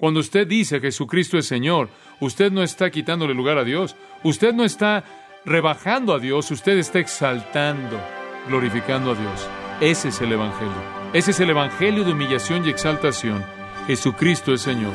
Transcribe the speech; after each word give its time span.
Cuando 0.00 0.20
usted 0.20 0.46
dice 0.46 0.80
Jesucristo 0.80 1.36
es 1.36 1.46
Señor, 1.46 1.90
usted 2.20 2.50
no 2.50 2.62
está 2.62 2.90
quitándole 2.90 3.34
lugar 3.34 3.58
a 3.58 3.64
Dios, 3.64 3.96
usted 4.22 4.54
no 4.54 4.64
está 4.64 5.04
rebajando 5.44 6.14
a 6.14 6.18
Dios, 6.18 6.50
usted 6.50 6.78
está 6.78 7.00
exaltando, 7.00 8.00
glorificando 8.48 9.12
a 9.12 9.14
Dios. 9.14 9.46
Ese 9.78 10.08
es 10.08 10.18
el 10.22 10.32
Evangelio. 10.32 10.72
Ese 11.12 11.32
es 11.32 11.40
el 11.40 11.50
Evangelio 11.50 12.02
de 12.02 12.12
humillación 12.12 12.64
y 12.64 12.70
exaltación. 12.70 13.44
Jesucristo 13.86 14.54
es 14.54 14.62
Señor. 14.62 14.94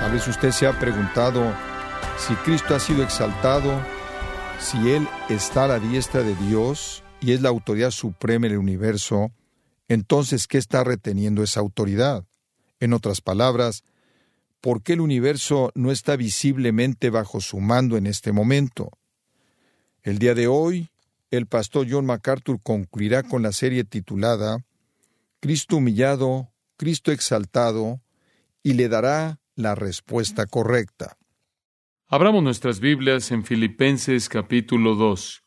Tal 0.00 0.12
vez 0.12 0.28
usted 0.28 0.50
se 0.50 0.66
ha 0.66 0.78
preguntado 0.78 1.50
si 2.18 2.34
Cristo 2.34 2.74
ha 2.74 2.78
sido 2.78 3.02
exaltado, 3.02 3.80
si 4.60 4.90
Él 4.90 5.08
está 5.28 5.64
a 5.64 5.68
la 5.68 5.78
diestra 5.80 6.22
de 6.22 6.36
Dios 6.36 7.02
y 7.20 7.32
es 7.32 7.40
la 7.40 7.48
autoridad 7.48 7.90
suprema 7.90 8.46
en 8.46 8.52
el 8.52 8.58
universo, 8.58 9.32
entonces 9.88 10.46
¿qué 10.46 10.58
está 10.58 10.84
reteniendo 10.84 11.42
esa 11.42 11.60
autoridad? 11.60 12.24
En 12.78 12.92
otras 12.92 13.20
palabras, 13.20 13.82
¿por 14.60 14.82
qué 14.82 14.92
el 14.92 15.00
universo 15.00 15.72
no 15.74 15.90
está 15.90 16.16
visiblemente 16.16 17.10
bajo 17.10 17.40
su 17.40 17.58
mando 17.60 17.96
en 17.96 18.06
este 18.06 18.32
momento? 18.32 18.90
El 20.02 20.18
día 20.18 20.34
de 20.34 20.46
hoy, 20.46 20.90
el 21.30 21.46
pastor 21.46 21.86
John 21.90 22.06
MacArthur 22.06 22.60
concluirá 22.62 23.22
con 23.22 23.42
la 23.42 23.52
serie 23.52 23.84
titulada 23.84 24.64
Cristo 25.40 25.76
humillado, 25.76 26.52
Cristo 26.76 27.12
exaltado, 27.12 28.00
y 28.62 28.74
le 28.74 28.88
dará 28.88 29.40
la 29.54 29.74
respuesta 29.74 30.46
correcta. 30.46 31.16
Abramos 32.12 32.42
nuestras 32.42 32.80
Biblias 32.80 33.30
en 33.30 33.44
Filipenses 33.44 34.28
capítulo 34.28 34.96
2. 34.96 35.44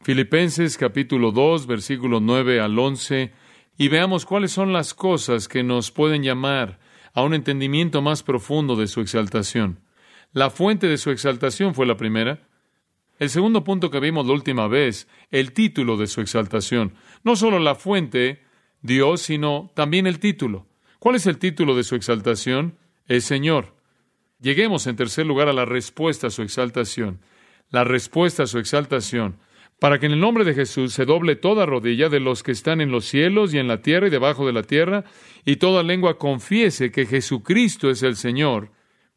Filipenses 0.00 0.76
capítulo 0.76 1.30
2, 1.30 1.68
versículo 1.68 2.18
9 2.18 2.58
al 2.58 2.76
11, 2.76 3.32
y 3.78 3.86
veamos 3.86 4.26
cuáles 4.26 4.50
son 4.50 4.72
las 4.72 4.94
cosas 4.94 5.46
que 5.46 5.62
nos 5.62 5.92
pueden 5.92 6.24
llamar 6.24 6.80
a 7.14 7.22
un 7.22 7.34
entendimiento 7.34 8.02
más 8.02 8.24
profundo 8.24 8.74
de 8.74 8.88
su 8.88 9.00
exaltación. 9.00 9.78
La 10.32 10.50
fuente 10.50 10.88
de 10.88 10.98
su 10.98 11.12
exaltación 11.12 11.72
fue 11.72 11.86
la 11.86 11.96
primera. 11.96 12.48
El 13.20 13.30
segundo 13.30 13.62
punto 13.62 13.88
que 13.88 14.00
vimos 14.00 14.26
la 14.26 14.32
última 14.32 14.66
vez, 14.66 15.06
el 15.30 15.52
título 15.52 15.96
de 15.96 16.08
su 16.08 16.20
exaltación. 16.20 16.94
No 17.22 17.36
solo 17.36 17.60
la 17.60 17.76
fuente, 17.76 18.42
Dios, 18.80 19.22
sino 19.22 19.70
también 19.76 20.08
el 20.08 20.18
título. 20.18 20.66
¿Cuál 20.98 21.14
es 21.14 21.28
el 21.28 21.38
título 21.38 21.76
de 21.76 21.84
su 21.84 21.94
exaltación? 21.94 22.76
El 23.06 23.22
Señor. 23.22 23.80
Lleguemos 24.42 24.86
en 24.86 24.96
tercer 24.96 25.24
lugar 25.24 25.48
a 25.48 25.54
la 25.54 25.64
respuesta 25.64 26.26
a 26.26 26.30
su 26.30 26.42
exaltación. 26.42 27.20
La 27.70 27.84
respuesta 27.84 28.42
a 28.42 28.46
su 28.46 28.58
exaltación 28.58 29.38
para 29.82 29.98
que 29.98 30.06
en 30.06 30.12
el 30.12 30.20
nombre 30.20 30.44
de 30.44 30.54
Jesús 30.54 30.92
se 30.92 31.04
doble 31.04 31.34
toda 31.34 31.66
rodilla 31.66 32.08
de 32.08 32.20
los 32.20 32.44
que 32.44 32.52
están 32.52 32.80
en 32.80 32.92
los 32.92 33.04
cielos 33.04 33.52
y 33.52 33.58
en 33.58 33.66
la 33.66 33.82
tierra 33.82 34.06
y 34.06 34.10
debajo 34.10 34.46
de 34.46 34.52
la 34.52 34.62
tierra, 34.62 35.02
y 35.44 35.56
toda 35.56 35.82
lengua 35.82 36.18
confiese 36.18 36.92
que 36.92 37.04
Jesucristo 37.04 37.90
es 37.90 38.04
el 38.04 38.14
Señor. 38.14 38.70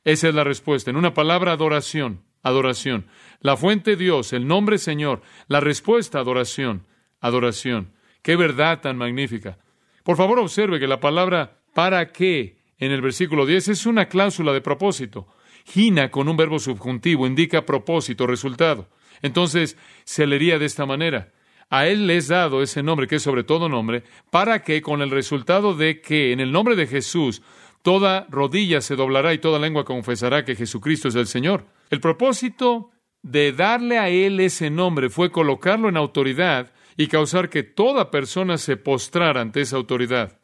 Esa 0.04 0.28
es 0.28 0.34
la 0.34 0.44
respuesta. 0.44 0.90
En 0.90 0.98
una 0.98 1.14
palabra, 1.14 1.52
adoración, 1.52 2.24
adoración. 2.42 3.06
La 3.42 3.58
fuente 3.58 3.96
Dios, 3.96 4.34
el 4.34 4.48
nombre 4.48 4.80
Señor, 4.80 5.22
la 5.48 5.60
respuesta, 5.60 6.18
adoración, 6.18 6.88
adoración. 7.22 7.94
Qué 8.24 8.36
verdad 8.36 8.82
tan 8.82 8.98
magnífica. 8.98 9.60
Por 10.04 10.18
favor, 10.18 10.40
observe 10.40 10.80
que 10.80 10.88
la 10.88 11.00
palabra 11.00 11.60
para 11.76 12.12
qué 12.12 12.58
en 12.78 12.92
el 12.92 13.02
versículo 13.02 13.46
10 13.46 13.70
es 13.70 13.86
una 13.86 14.08
cláusula 14.08 14.54
de 14.54 14.62
propósito. 14.62 15.28
Gina 15.66 16.12
con 16.12 16.28
un 16.28 16.38
verbo 16.38 16.60
subjuntivo 16.60 17.26
indica 17.26 17.66
propósito, 17.66 18.28
resultado. 18.28 18.90
Entonces 19.22 19.78
se 20.04 20.28
leería 20.28 20.60
de 20.60 20.66
esta 20.66 20.86
manera. 20.86 21.32
A 21.70 21.88
Él 21.88 22.06
le 22.06 22.18
es 22.18 22.28
dado 22.28 22.62
ese 22.62 22.84
nombre, 22.84 23.08
que 23.08 23.16
es 23.16 23.24
sobre 23.24 23.44
todo 23.44 23.70
nombre, 23.70 24.04
para 24.30 24.62
que 24.62 24.82
con 24.82 25.02
el 25.02 25.10
resultado 25.10 25.74
de 25.74 26.00
que 26.00 26.32
en 26.32 26.40
el 26.40 26.52
nombre 26.52 26.76
de 26.76 26.86
Jesús 26.86 27.42
toda 27.82 28.28
rodilla 28.30 28.82
se 28.82 28.96
doblará 28.96 29.34
y 29.34 29.40
toda 29.40 29.60
lengua 29.60 29.86
confesará 29.86 30.46
que 30.46 30.56
Jesucristo 30.56 31.08
es 31.08 31.16
el 31.16 31.28
Señor. 31.28 31.66
El 31.90 32.02
propósito 32.02 32.92
de 33.24 33.52
darle 33.52 33.98
a 33.98 34.10
Él 34.10 34.40
ese 34.40 34.70
nombre 34.70 35.10
fue 35.10 35.32
colocarlo 35.32 35.90
en 35.90 35.98
autoridad 35.98 36.72
y 36.98 37.08
causar 37.08 37.50
que 37.50 37.64
toda 37.64 38.12
persona 38.12 38.58
se 38.58 38.78
postrara 38.78 39.42
ante 39.42 39.62
esa 39.62 39.78
autoridad. 39.78 40.40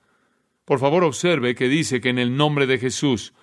Por 0.66 0.80
favor, 0.80 1.04
observe 1.04 1.56
que 1.56 1.68
dice 1.68 2.02
que 2.02 2.10
en 2.10 2.20
el 2.20 2.36
nombre 2.36 2.68
de 2.68 2.78
Jesús. 2.78 3.34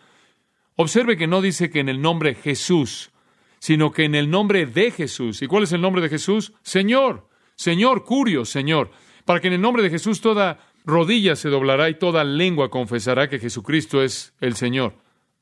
Observe 0.77 1.17
que 1.17 1.27
no 1.27 1.43
dice 1.43 1.71
que 1.71 1.81
en 1.81 1.89
el 1.89 2.01
nombre 2.01 2.35
Jesús, 2.35 3.11
sino 3.59 3.91
que 3.91 4.05
en 4.05 4.15
el 4.15 4.31
nombre 4.31 4.67
de 4.67 4.91
Jesús. 4.91 5.43
¿Y 5.43 5.47
cuál 5.47 5.65
es 5.65 5.73
el 5.73 5.81
nombre 5.81 6.01
de 6.01 6.09
Jesús? 6.09 6.53
Señor, 6.63 7.29
Señor, 7.57 8.05
Curio, 8.05 8.45
Señor. 8.45 8.91
Para 9.25 9.41
que 9.41 9.49
en 9.49 9.55
el 9.55 9.61
nombre 9.61 9.83
de 9.83 9.91
Jesús 9.91 10.21
toda 10.21 10.61
rodilla 10.85 11.37
se 11.37 11.49
doblará 11.49 11.91
y 11.91 11.99
toda 11.99 12.25
lengua 12.25 12.71
confesará 12.71 13.29
que 13.29 13.39
Jesucristo 13.39 14.03
es 14.03 14.33
el 14.41 14.55
Señor. 14.55 14.95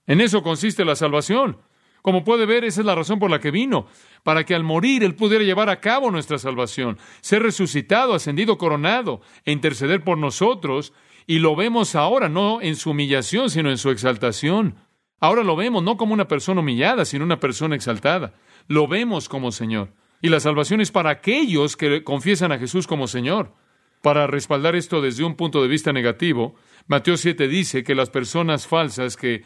En 0.07 0.21
eso 0.21 0.43
consiste 0.43 0.85
la 0.85 0.97
salvación. 0.97 1.59
Como 2.03 2.25
puede 2.25 2.47
ver, 2.47 2.65
esa 2.65 2.83
es 2.83 2.87
la 2.87 2.95
razón 2.95 3.19
por 3.19 3.31
la 3.31 3.41
que 3.41 3.51
vino, 3.51 3.89
para 4.23 4.45
que 4.45 4.55
al 4.55 4.63
morir 4.63 5.03
Él 5.03 5.17
pudiera 5.17 5.43
llevar 5.43 5.69
a 5.69 5.81
cabo 5.81 6.11
nuestra 6.13 6.39
salvación, 6.39 6.99
ser 7.21 7.43
resucitado, 7.43 8.15
ascendido, 8.15 8.57
coronado 8.59 9.21
e 9.45 9.51
interceder 9.51 10.05
por 10.05 10.17
nosotros, 10.17 10.93
y 11.27 11.41
lo 11.41 11.57
vemos 11.57 11.95
ahora 11.95 12.29
no 12.29 12.61
en 12.63 12.77
su 12.77 12.91
humillación, 12.91 13.51
sino 13.51 13.71
en 13.71 13.79
su 13.79 13.91
exaltación. 13.91 14.77
Ahora 15.19 15.43
lo 15.43 15.57
vemos 15.57 15.83
no 15.83 15.97
como 15.97 16.15
una 16.15 16.29
persona 16.29 16.61
humillada, 16.61 17.05
sino 17.05 17.25
una 17.25 17.41
persona 17.41 17.75
exaltada. 17.75 18.35
Lo 18.69 18.87
vemos 18.87 19.29
como 19.29 19.51
Señor. 19.51 19.93
Y 20.23 20.29
la 20.29 20.41
salvación 20.41 20.81
es 20.81 20.93
para 20.93 21.11
aquellos 21.11 21.77
que 21.77 22.05
confiesan 22.05 22.53
a 22.53 22.59
Jesús 22.59 22.87
como 22.87 23.07
Señor. 23.07 23.55
Para 24.03 24.27
respaldar 24.27 24.77
esto 24.77 25.01
desde 25.01 25.25
un 25.25 25.35
punto 25.35 25.63
de 25.63 25.69
vista 25.69 25.93
negativo, 25.93 26.55
Mateo 26.87 27.17
7 27.17 27.49
dice 27.49 27.83
que 27.83 27.95
las 27.95 28.11
personas 28.11 28.67
falsas 28.67 29.17
que 29.17 29.43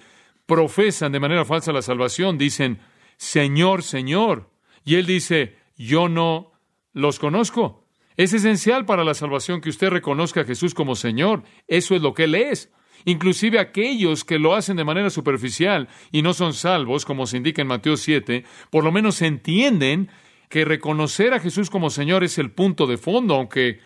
profesan 0.46 1.12
de 1.12 1.20
manera 1.20 1.44
falsa 1.44 1.72
la 1.72 1.82
salvación 1.82 2.36
dicen, 2.36 2.80
Señor, 3.16 3.82
Señor. 3.82 4.50
Y 4.84 4.96
Él 4.96 5.06
dice, 5.06 5.56
yo 5.76 6.08
no 6.08 6.52
los 6.92 7.18
conozco. 7.18 7.86
Es 8.20 8.34
esencial 8.34 8.84
para 8.84 9.02
la 9.02 9.14
salvación 9.14 9.62
que 9.62 9.70
usted 9.70 9.88
reconozca 9.88 10.42
a 10.42 10.44
Jesús 10.44 10.74
como 10.74 10.94
Señor. 10.94 11.42
Eso 11.66 11.96
es 11.96 12.02
lo 12.02 12.12
que 12.12 12.24
Él 12.24 12.34
es. 12.34 12.70
Inclusive 13.06 13.58
aquellos 13.58 14.24
que 14.24 14.38
lo 14.38 14.54
hacen 14.54 14.76
de 14.76 14.84
manera 14.84 15.08
superficial 15.08 15.88
y 16.12 16.20
no 16.20 16.34
son 16.34 16.52
salvos, 16.52 17.06
como 17.06 17.26
se 17.26 17.38
indica 17.38 17.62
en 17.62 17.68
Mateo 17.68 17.96
7, 17.96 18.44
por 18.68 18.84
lo 18.84 18.92
menos 18.92 19.22
entienden 19.22 20.10
que 20.50 20.66
reconocer 20.66 21.32
a 21.32 21.40
Jesús 21.40 21.70
como 21.70 21.88
Señor 21.88 22.22
es 22.22 22.36
el 22.36 22.50
punto 22.50 22.86
de 22.86 22.98
fondo, 22.98 23.36
aunque 23.36 23.80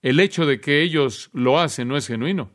el 0.00 0.20
hecho 0.20 0.46
de 0.46 0.58
que 0.58 0.80
ellos 0.80 1.28
lo 1.34 1.60
hacen 1.60 1.86
no 1.86 1.98
es 1.98 2.06
genuino. 2.06 2.52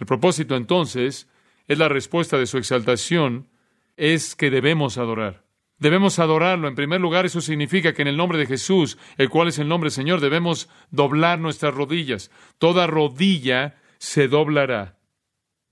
El 0.00 0.06
propósito 0.06 0.56
entonces 0.56 1.28
es 1.68 1.76
la 1.76 1.90
respuesta 1.90 2.38
de 2.38 2.46
su 2.46 2.56
exaltación, 2.56 3.50
es 3.98 4.34
que 4.34 4.48
debemos 4.48 4.96
adorar. 4.96 5.45
Debemos 5.78 6.18
adorarlo. 6.18 6.68
En 6.68 6.74
primer 6.74 7.00
lugar, 7.00 7.26
eso 7.26 7.40
significa 7.40 7.92
que 7.92 8.02
en 8.02 8.08
el 8.08 8.16
nombre 8.16 8.38
de 8.38 8.46
Jesús, 8.46 8.98
el 9.18 9.28
cual 9.28 9.48
es 9.48 9.58
el 9.58 9.68
nombre 9.68 9.90
Señor, 9.90 10.20
debemos 10.20 10.68
doblar 10.90 11.38
nuestras 11.38 11.74
rodillas. 11.74 12.30
Toda 12.58 12.86
rodilla 12.86 13.76
se 13.98 14.28
doblará. 14.28 14.98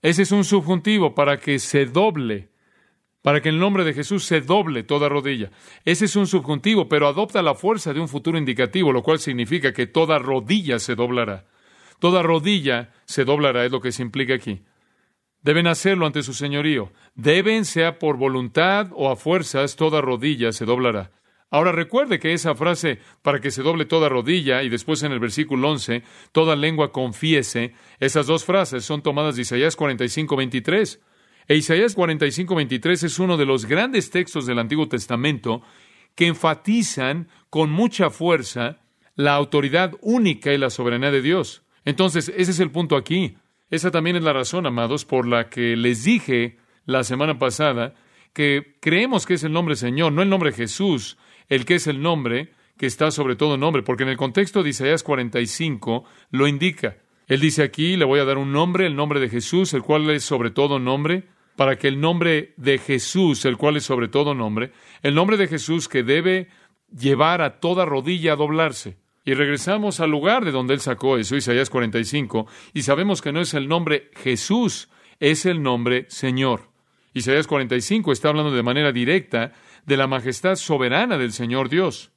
Ese 0.02 0.22
es 0.22 0.32
un 0.32 0.44
subjuntivo 0.44 1.14
para 1.14 1.38
que 1.38 1.58
se 1.58 1.86
doble, 1.86 2.50
para 3.22 3.40
que 3.40 3.48
en 3.48 3.54
el 3.54 3.60
nombre 3.62 3.84
de 3.84 3.94
Jesús 3.94 4.24
se 4.24 4.42
doble 4.42 4.82
toda 4.82 5.08
rodilla. 5.08 5.50
Ese 5.86 6.04
es 6.04 6.16
un 6.16 6.26
subjuntivo, 6.26 6.90
pero 6.90 7.08
adopta 7.08 7.40
la 7.40 7.54
fuerza 7.54 7.94
de 7.94 8.00
un 8.00 8.08
futuro 8.08 8.36
indicativo, 8.36 8.92
lo 8.92 9.02
cual 9.02 9.18
significa 9.18 9.72
que 9.72 9.86
toda 9.86 10.18
rodilla 10.18 10.78
se 10.78 10.94
doblará. 10.94 11.46
Toda 11.98 12.22
rodilla 12.22 12.92
se 13.06 13.24
doblará, 13.24 13.64
es 13.64 13.72
lo 13.72 13.80
que 13.80 13.92
se 13.92 14.02
implica 14.02 14.34
aquí. 14.34 14.60
Deben 15.44 15.66
hacerlo 15.66 16.06
ante 16.06 16.22
su 16.22 16.32
señorío. 16.32 16.90
Deben, 17.14 17.66
sea 17.66 17.98
por 17.98 18.16
voluntad 18.16 18.88
o 18.94 19.10
a 19.10 19.16
fuerzas, 19.16 19.76
toda 19.76 20.00
rodilla 20.00 20.52
se 20.52 20.64
doblará. 20.64 21.12
Ahora 21.50 21.70
recuerde 21.70 22.18
que 22.18 22.32
esa 22.32 22.54
frase, 22.54 22.98
para 23.22 23.40
que 23.40 23.50
se 23.50 23.62
doble 23.62 23.84
toda 23.84 24.08
rodilla, 24.08 24.62
y 24.62 24.70
después 24.70 25.02
en 25.02 25.12
el 25.12 25.20
versículo 25.20 25.70
11, 25.70 26.02
toda 26.32 26.56
lengua 26.56 26.92
confiese, 26.92 27.74
esas 28.00 28.26
dos 28.26 28.44
frases 28.44 28.86
son 28.86 29.02
tomadas 29.02 29.36
de 29.36 29.42
Isaías 29.42 29.76
45, 29.76 30.34
23. 30.34 31.00
E 31.46 31.56
Isaías 31.56 31.94
45, 31.94 32.54
23 32.54 33.02
es 33.02 33.18
uno 33.18 33.36
de 33.36 33.44
los 33.44 33.66
grandes 33.66 34.10
textos 34.10 34.46
del 34.46 34.58
Antiguo 34.58 34.88
Testamento 34.88 35.62
que 36.14 36.26
enfatizan 36.26 37.28
con 37.50 37.70
mucha 37.70 38.08
fuerza 38.08 38.78
la 39.14 39.34
autoridad 39.34 39.92
única 40.00 40.54
y 40.54 40.58
la 40.58 40.70
soberanía 40.70 41.10
de 41.10 41.20
Dios. 41.20 41.62
Entonces, 41.84 42.32
ese 42.34 42.50
es 42.50 42.60
el 42.60 42.70
punto 42.70 42.96
aquí. 42.96 43.36
Esa 43.70 43.90
también 43.90 44.16
es 44.16 44.22
la 44.22 44.32
razón, 44.32 44.66
amados, 44.66 45.04
por 45.04 45.26
la 45.26 45.48
que 45.48 45.76
les 45.76 46.04
dije 46.04 46.58
la 46.84 47.04
semana 47.04 47.38
pasada 47.38 47.94
que 48.32 48.76
creemos 48.80 49.26
que 49.26 49.34
es 49.34 49.44
el 49.44 49.52
nombre 49.52 49.76
Señor, 49.76 50.12
no 50.12 50.22
el 50.22 50.28
nombre 50.28 50.52
Jesús, 50.52 51.16
el 51.48 51.64
que 51.64 51.76
es 51.76 51.86
el 51.86 52.02
nombre 52.02 52.52
que 52.76 52.86
está 52.86 53.10
sobre 53.10 53.36
todo 53.36 53.56
nombre, 53.56 53.82
porque 53.82 54.02
en 54.02 54.08
el 54.08 54.16
contexto 54.16 54.62
de 54.62 54.70
Isaías 54.70 55.02
45 55.02 56.04
lo 56.30 56.48
indica. 56.48 56.96
Él 57.26 57.40
dice 57.40 57.62
aquí, 57.62 57.96
le 57.96 58.04
voy 58.04 58.20
a 58.20 58.24
dar 58.24 58.36
un 58.36 58.52
nombre, 58.52 58.86
el 58.86 58.96
nombre 58.96 59.20
de 59.20 59.28
Jesús, 59.28 59.72
el 59.72 59.82
cual 59.82 60.10
es 60.10 60.24
sobre 60.24 60.50
todo 60.50 60.78
nombre, 60.78 61.28
para 61.56 61.78
que 61.78 61.88
el 61.88 62.00
nombre 62.00 62.52
de 62.56 62.78
Jesús, 62.78 63.44
el 63.44 63.56
cual 63.56 63.76
es 63.76 63.84
sobre 63.84 64.08
todo 64.08 64.34
nombre, 64.34 64.72
el 65.02 65.14
nombre 65.14 65.36
de 65.36 65.46
Jesús 65.46 65.88
que 65.88 66.02
debe 66.02 66.48
llevar 66.90 67.40
a 67.40 67.60
toda 67.60 67.84
rodilla 67.84 68.32
a 68.32 68.36
doblarse. 68.36 68.98
Y 69.24 69.34
regresamos 69.34 70.00
al 70.00 70.10
lugar 70.10 70.44
de 70.44 70.52
donde 70.52 70.74
él 70.74 70.80
sacó 70.80 71.16
eso, 71.16 71.36
Isaías 71.36 71.70
45, 71.70 72.46
y 72.74 72.82
sabemos 72.82 73.22
que 73.22 73.32
no 73.32 73.40
es 73.40 73.54
el 73.54 73.68
nombre 73.68 74.10
Jesús, 74.14 74.90
es 75.18 75.46
el 75.46 75.62
nombre 75.62 76.06
Señor. 76.08 76.70
Isaías 77.14 77.46
45 77.46 78.12
está 78.12 78.28
hablando 78.28 78.50
de 78.50 78.62
manera 78.62 78.92
directa 78.92 79.52
de 79.86 79.96
la 79.96 80.06
majestad 80.06 80.56
soberana 80.56 81.16
del 81.16 81.32
Señor 81.32 81.68
Dios. 81.68 82.12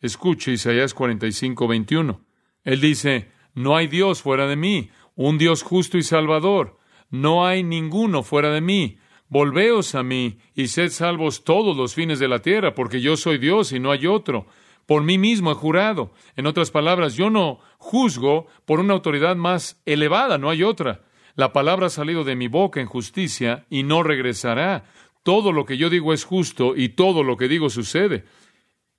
Escuche 0.00 0.52
Isaías 0.52 0.94
45, 0.94 1.66
21. 1.66 2.20
Él 2.64 2.80
dice, 2.80 3.32
no 3.54 3.76
hay 3.76 3.86
Dios 3.86 4.22
fuera 4.22 4.46
de 4.46 4.56
mí, 4.56 4.90
un 5.14 5.36
Dios 5.38 5.62
justo 5.62 5.98
y 5.98 6.02
salvador. 6.02 6.78
No 7.10 7.46
hay 7.46 7.62
ninguno 7.64 8.22
fuera 8.22 8.50
de 8.50 8.60
mí. 8.60 8.98
Volveos 9.28 9.94
a 9.94 10.02
mí 10.02 10.38
y 10.54 10.68
sed 10.68 10.90
salvos 10.90 11.42
todos 11.42 11.76
los 11.76 11.94
fines 11.94 12.18
de 12.18 12.28
la 12.28 12.40
tierra, 12.40 12.74
porque 12.74 13.00
yo 13.00 13.16
soy 13.16 13.38
Dios 13.38 13.72
y 13.72 13.80
no 13.80 13.90
hay 13.90 14.06
otro. 14.06 14.46
Por 14.86 15.02
mí 15.02 15.18
mismo 15.18 15.50
he 15.50 15.54
jurado. 15.54 16.12
En 16.36 16.46
otras 16.46 16.70
palabras, 16.70 17.14
yo 17.14 17.28
no 17.28 17.60
juzgo 17.78 18.46
por 18.64 18.80
una 18.80 18.94
autoridad 18.94 19.36
más 19.36 19.82
elevada, 19.84 20.38
no 20.38 20.48
hay 20.48 20.62
otra. 20.62 21.02
La 21.34 21.52
palabra 21.52 21.86
ha 21.86 21.90
salido 21.90 22.24
de 22.24 22.36
mi 22.36 22.48
boca 22.48 22.80
en 22.80 22.86
justicia 22.86 23.66
y 23.68 23.82
no 23.82 24.02
regresará. 24.02 24.84
Todo 25.22 25.52
lo 25.52 25.66
que 25.66 25.76
yo 25.76 25.90
digo 25.90 26.12
es 26.12 26.24
justo 26.24 26.76
y 26.76 26.90
todo 26.90 27.24
lo 27.24 27.36
que 27.36 27.48
digo 27.48 27.68
sucede. 27.68 28.24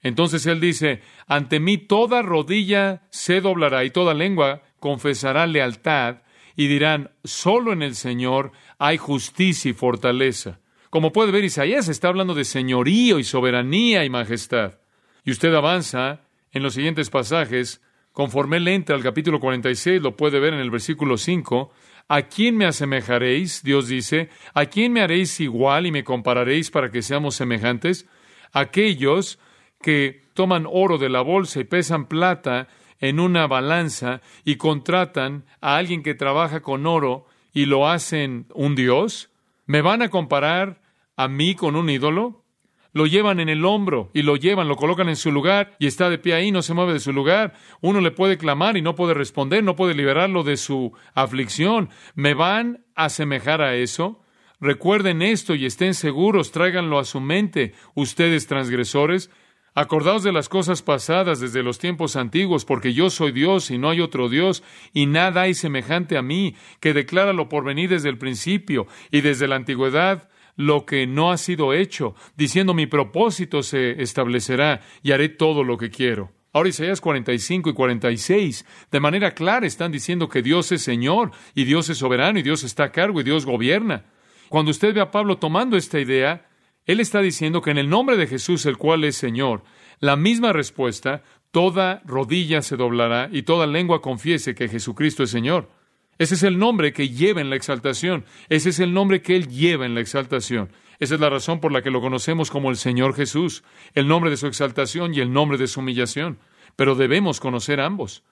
Entonces 0.01 0.45
él 0.45 0.59
dice, 0.59 1.01
ante 1.25 1.59
mí 1.59 1.77
toda 1.77 2.21
rodilla 2.21 3.07
se 3.09 3.41
doblará 3.41 3.83
y 3.85 3.89
toda 3.89 4.13
lengua 4.13 4.61
confesará 4.79 5.47
lealtad 5.47 6.17
y 6.55 6.67
dirán, 6.67 7.11
solo 7.23 7.71
en 7.71 7.81
el 7.81 7.95
Señor 7.95 8.51
hay 8.77 8.97
justicia 8.97 9.71
y 9.71 9.73
fortaleza. 9.73 10.59
Como 10.89 11.11
puede 11.11 11.31
ver, 11.31 11.43
Isaías 11.43 11.87
está 11.87 12.07
hablando 12.07 12.33
de 12.33 12.45
señorío 12.45 13.19
y 13.19 13.23
soberanía 13.23 14.05
y 14.05 14.09
majestad. 14.09 14.79
Y 15.27 15.31
usted 15.31 15.53
avanza 15.53 16.21
en 16.53 16.63
los 16.63 16.75
siguientes 16.75 17.09
pasajes, 17.09 17.81
conforme 18.13 18.57
él 18.57 18.67
entra 18.69 18.95
al 18.95 19.03
capítulo 19.03 19.41
46, 19.41 20.01
lo 20.01 20.15
puede 20.15 20.39
ver 20.39 20.53
en 20.53 20.61
el 20.61 20.71
versículo 20.71 21.17
5, 21.17 21.69
¿A 22.07 22.21
quién 22.21 22.55
me 22.55 22.65
asemejaréis? 22.65 23.61
Dios 23.61 23.89
dice, 23.89 24.29
¿a 24.53 24.67
quién 24.67 24.93
me 24.93 25.01
haréis 25.01 25.41
igual 25.41 25.85
y 25.85 25.91
me 25.91 26.05
compararéis 26.05 26.71
para 26.71 26.91
que 26.91 27.01
seamos 27.01 27.35
semejantes? 27.35 28.07
Aquellos 28.53 29.37
que 29.81 30.21
toman 30.33 30.65
oro 30.65 30.97
de 30.97 31.09
la 31.09 31.19
bolsa 31.19 31.59
y 31.59 31.65
pesan 31.65 32.05
plata 32.05 32.69
en 33.01 33.19
una 33.19 33.47
balanza 33.47 34.21
y 34.45 34.55
contratan 34.55 35.43
a 35.59 35.75
alguien 35.75 36.03
que 36.03 36.15
trabaja 36.15 36.61
con 36.61 36.85
oro 36.85 37.27
y 37.51 37.65
lo 37.65 37.89
hacen 37.89 38.45
un 38.53 38.75
dios? 38.75 39.29
¿Me 39.65 39.81
van 39.81 40.01
a 40.01 40.07
comparar 40.07 40.79
a 41.17 41.27
mí 41.27 41.53
con 41.53 41.75
un 41.75 41.89
ídolo? 41.89 42.45
Lo 42.97 43.05
llevan 43.05 43.39
en 43.39 43.47
el 43.47 43.63
hombro 43.63 44.09
y 44.15 44.23
lo 44.23 44.37
llevan, 44.37 44.67
lo 44.67 44.75
colocan 44.75 45.07
en 45.07 45.17
su 45.17 45.31
lugar 45.31 45.75
y 45.77 45.85
está 45.85 46.09
de 46.09 46.17
pie 46.17 46.33
ahí, 46.33 46.51
no 46.51 46.63
se 46.63 46.73
mueve 46.73 46.93
de 46.93 46.99
su 46.99 47.13
lugar. 47.13 47.53
Uno 47.79 48.01
le 48.01 48.09
puede 48.09 48.39
clamar 48.39 48.75
y 48.75 48.81
no 48.81 48.95
puede 48.95 49.13
responder, 49.13 49.63
no 49.63 49.75
puede 49.75 49.93
liberarlo 49.93 50.41
de 50.41 50.57
su 50.57 50.93
aflicción. 51.13 51.89
¿Me 52.15 52.33
van 52.33 52.83
a 52.95 53.05
asemejar 53.05 53.61
a 53.61 53.75
eso? 53.75 54.23
Recuerden 54.59 55.21
esto 55.21 55.53
y 55.53 55.67
estén 55.67 55.93
seguros, 55.93 56.51
tráiganlo 56.51 56.97
a 56.97 57.05
su 57.05 57.21
mente, 57.21 57.75
ustedes 57.93 58.47
transgresores. 58.47 59.29
Acordaos 59.75 60.23
de 60.23 60.31
las 60.31 60.49
cosas 60.49 60.81
pasadas 60.81 61.39
desde 61.39 61.61
los 61.61 61.77
tiempos 61.77 62.15
antiguos, 62.15 62.65
porque 62.65 62.93
yo 62.93 63.11
soy 63.11 63.31
Dios 63.31 63.69
y 63.69 63.77
no 63.77 63.91
hay 63.91 64.01
otro 64.01 64.27
Dios, 64.27 64.63
y 64.91 65.05
nada 65.05 65.41
hay 65.41 65.53
semejante 65.53 66.17
a 66.17 66.23
mí, 66.23 66.55
que 66.79 66.95
declara 66.95 67.31
lo 67.31 67.47
por 67.47 67.63
venir 67.63 67.91
desde 67.91 68.09
el 68.09 68.17
principio 68.17 68.87
y 69.11 69.21
desde 69.21 69.47
la 69.47 69.55
antigüedad 69.55 70.29
lo 70.57 70.85
que 70.85 71.07
no 71.07 71.31
ha 71.31 71.37
sido 71.37 71.73
hecho, 71.73 72.15
diciendo 72.35 72.73
mi 72.73 72.87
propósito 72.87 73.63
se 73.63 74.01
establecerá 74.01 74.81
y 75.01 75.13
haré 75.13 75.29
todo 75.29 75.63
lo 75.63 75.77
que 75.77 75.89
quiero. 75.89 76.31
Ahora 76.51 76.69
Isaías 76.69 76.99
45 76.99 77.69
y 77.69 77.73
46 77.73 78.65
de 78.91 78.99
manera 78.99 79.35
clara 79.35 79.67
están 79.67 79.91
diciendo 79.91 80.27
que 80.27 80.41
Dios 80.41 80.71
es 80.71 80.81
Señor 80.81 81.31
y 81.53 81.65
Dios 81.65 81.89
es 81.89 81.99
soberano 81.99 82.39
y 82.39 82.43
Dios 82.43 82.63
está 82.63 82.85
a 82.85 82.91
cargo 82.91 83.21
y 83.21 83.23
Dios 83.23 83.45
gobierna. 83.45 84.05
Cuando 84.49 84.71
usted 84.71 84.93
ve 84.95 85.01
a 85.01 85.11
Pablo 85.11 85.37
tomando 85.37 85.77
esta 85.77 85.99
idea, 85.99 86.49
él 86.85 86.99
está 86.99 87.21
diciendo 87.21 87.61
que 87.61 87.69
en 87.69 87.77
el 87.77 87.89
nombre 87.89 88.17
de 88.17 88.27
Jesús, 88.27 88.65
el 88.65 88.77
cual 88.77 89.03
es 89.03 89.15
Señor, 89.15 89.63
la 89.99 90.15
misma 90.15 90.53
respuesta, 90.53 91.21
toda 91.51 92.01
rodilla 92.05 92.63
se 92.63 92.77
doblará 92.77 93.29
y 93.31 93.43
toda 93.43 93.67
lengua 93.67 94.01
confiese 94.01 94.55
que 94.55 94.69
Jesucristo 94.69 95.23
es 95.23 95.29
Señor. 95.29 95.69
Ese 96.19 96.35
es 96.35 96.43
el 96.43 96.57
nombre 96.57 96.93
que 96.93 97.09
lleva 97.09 97.41
en 97.41 97.49
la 97.49 97.55
exaltación. 97.55 98.25
Ese 98.49 98.69
es 98.69 98.79
el 98.79 98.93
nombre 98.93 99.21
que 99.21 99.35
Él 99.35 99.47
lleva 99.47 99.85
en 99.85 99.93
la 99.93 100.01
exaltación. 100.01 100.69
Esa 100.99 101.15
es 101.15 101.21
la 101.21 101.29
razón 101.29 101.59
por 101.59 101.71
la 101.71 101.83
que 101.83 101.91
lo 101.91 102.01
conocemos 102.01 102.49
como 102.49 102.71
el 102.71 102.77
Señor 102.77 103.13
Jesús, 103.13 103.63
el 103.93 104.07
nombre 104.07 104.31
de 104.31 104.37
su 104.37 104.47
exaltación 104.47 105.13
y 105.13 105.19
el 105.19 105.31
nombre 105.31 105.57
de 105.57 105.67
su 105.67 105.79
humillación. 105.79 106.39
Pero 106.75 106.95
debemos 106.95 107.39
conocer 107.39 107.79
ambos. 107.79 108.23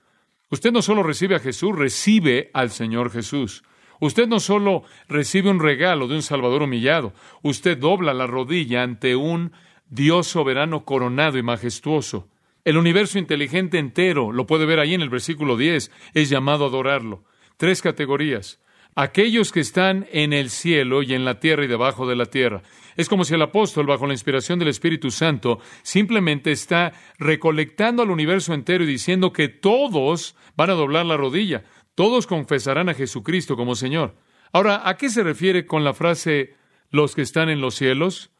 Usted 0.49 0.71
no 0.71 0.81
solo 0.81 1.03
recibe 1.03 1.35
a 1.35 1.39
Jesús, 1.39 1.75
recibe 1.75 2.49
al 2.53 2.71
Señor 2.71 3.11
Jesús. 3.11 3.63
Usted 3.99 4.27
no 4.27 4.39
solo 4.39 4.83
recibe 5.07 5.49
un 5.49 5.59
regalo 5.59 6.07
de 6.07 6.15
un 6.15 6.21
Salvador 6.21 6.63
humillado, 6.63 7.13
usted 7.43 7.77
dobla 7.77 8.13
la 8.13 8.27
rodilla 8.27 8.83
ante 8.83 9.15
un 9.15 9.53
Dios 9.89 10.27
soberano 10.27 10.83
coronado 10.83 11.37
y 11.37 11.43
majestuoso. 11.43 12.27
El 12.65 12.77
universo 12.77 13.19
inteligente 13.19 13.77
entero, 13.77 14.31
lo 14.31 14.47
puede 14.47 14.65
ver 14.65 14.79
ahí 14.79 14.95
en 14.95 15.01
el 15.01 15.09
versículo 15.09 15.55
10, 15.55 15.91
es 16.13 16.29
llamado 16.29 16.65
a 16.65 16.67
adorarlo 16.67 17.23
tres 17.57 17.81
categorías. 17.81 18.59
Aquellos 18.95 19.51
que 19.51 19.59
están 19.59 20.07
en 20.11 20.31
el 20.31 20.49
cielo 20.49 21.03
y 21.03 21.13
en 21.13 21.25
la 21.25 21.39
tierra 21.39 21.65
y 21.65 21.67
debajo 21.67 22.07
de 22.07 22.15
la 22.15 22.27
tierra. 22.27 22.61
Es 22.95 23.09
como 23.09 23.25
si 23.25 23.33
el 23.33 23.41
apóstol, 23.41 23.85
bajo 23.85 24.07
la 24.07 24.13
inspiración 24.13 24.57
del 24.57 24.69
Espíritu 24.69 25.11
Santo, 25.11 25.59
simplemente 25.83 26.51
está 26.51 26.93
recolectando 27.19 28.03
al 28.03 28.11
universo 28.11 28.53
entero 28.53 28.85
y 28.85 28.87
diciendo 28.87 29.33
que 29.33 29.49
todos 29.49 30.35
van 30.55 30.69
a 30.69 30.75
doblar 30.75 31.05
la 31.05 31.17
rodilla, 31.17 31.65
todos 31.93 32.25
confesarán 32.25 32.87
a 32.87 32.93
Jesucristo 32.93 33.57
como 33.57 33.75
Señor. 33.75 34.15
Ahora, 34.53 34.87
¿a 34.87 34.95
qué 34.95 35.09
se 35.09 35.23
refiere 35.23 35.65
con 35.65 35.83
la 35.83 35.93
frase 35.93 36.55
los 36.89 37.15
que 37.15 37.21
están 37.21 37.49
en 37.49 37.59
los 37.59 37.75
cielos? 37.75 38.31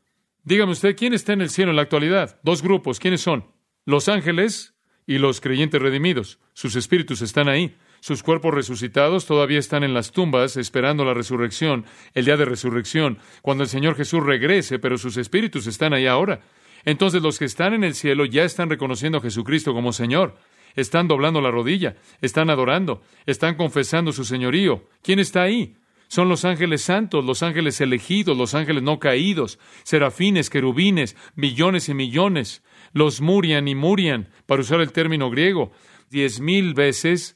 Dígame 0.44 0.72
usted, 0.72 0.96
¿quién 0.96 1.14
está 1.14 1.34
en 1.34 1.42
el 1.42 1.50
cielo 1.50 1.72
en 1.72 1.76
la 1.76 1.82
actualidad? 1.82 2.40
Dos 2.44 2.62
grupos, 2.62 3.00
¿quiénes 3.00 3.20
son? 3.20 3.52
Los 3.84 4.08
ángeles 4.08 4.76
y 5.06 5.18
los 5.18 5.42
creyentes 5.42 5.82
redimidos. 5.82 6.40
Sus 6.54 6.76
espíritus 6.78 7.22
están 7.22 7.50
ahí. 7.50 7.76
Sus 8.06 8.22
cuerpos 8.22 8.54
resucitados 8.54 9.26
todavía 9.26 9.58
están 9.58 9.84
en 9.84 9.96
las 9.96 10.12
tumbas 10.12 10.58
esperando 10.58 11.04
la 11.06 11.16
resurrección, 11.16 11.86
el 12.14 12.26
día 12.26 12.38
de 12.38 12.46
resurrección, 12.46 13.18
cuando 13.42 13.64
el 13.64 13.70
Señor 13.70 13.96
Jesús 13.96 14.24
regrese, 14.24 14.78
pero 14.78 15.00
sus 15.00 15.18
espíritus 15.18 15.66
están 15.66 15.92
ahí 15.92 16.06
ahora. 16.06 16.42
Entonces 16.84 17.24
los 17.24 17.40
que 17.40 17.46
están 17.46 17.74
en 17.74 17.84
el 17.84 17.96
cielo 17.96 18.26
ya 18.26 18.44
están 18.44 18.70
reconociendo 18.70 19.18
a 19.18 19.22
Jesucristo 19.22 19.74
como 19.74 19.92
Señor. 19.92 20.36
Están 20.76 21.08
doblando 21.08 21.42
la 21.42 21.50
rodilla, 21.50 21.96
están 22.22 22.52
adorando, 22.52 23.02
están 23.26 23.56
confesando 23.56 24.12
su 24.12 24.24
señorío. 24.24 24.88
¿Quién 25.02 25.18
está 25.18 25.42
ahí? 25.42 25.76
Son 26.08 26.30
los 26.30 26.46
ángeles 26.46 26.84
santos, 26.84 27.26
los 27.26 27.42
ángeles 27.42 27.82
elegidos, 27.82 28.38
los 28.38 28.54
ángeles 28.54 28.84
no 28.84 29.00
caídos, 29.00 29.58
serafines, 29.82 30.52
querubines, 30.52 31.16
millones 31.34 31.90
y 31.90 31.96
millones. 31.96 32.62
Los 32.94 33.20
murian 33.20 33.68
y 33.68 33.74
murian, 33.74 34.30
para 34.46 34.62
usar 34.62 34.80
el 34.82 34.92
término 34.92 35.32
griego, 35.32 35.72
diez 36.12 36.40
mil 36.40 36.76
veces 36.76 37.36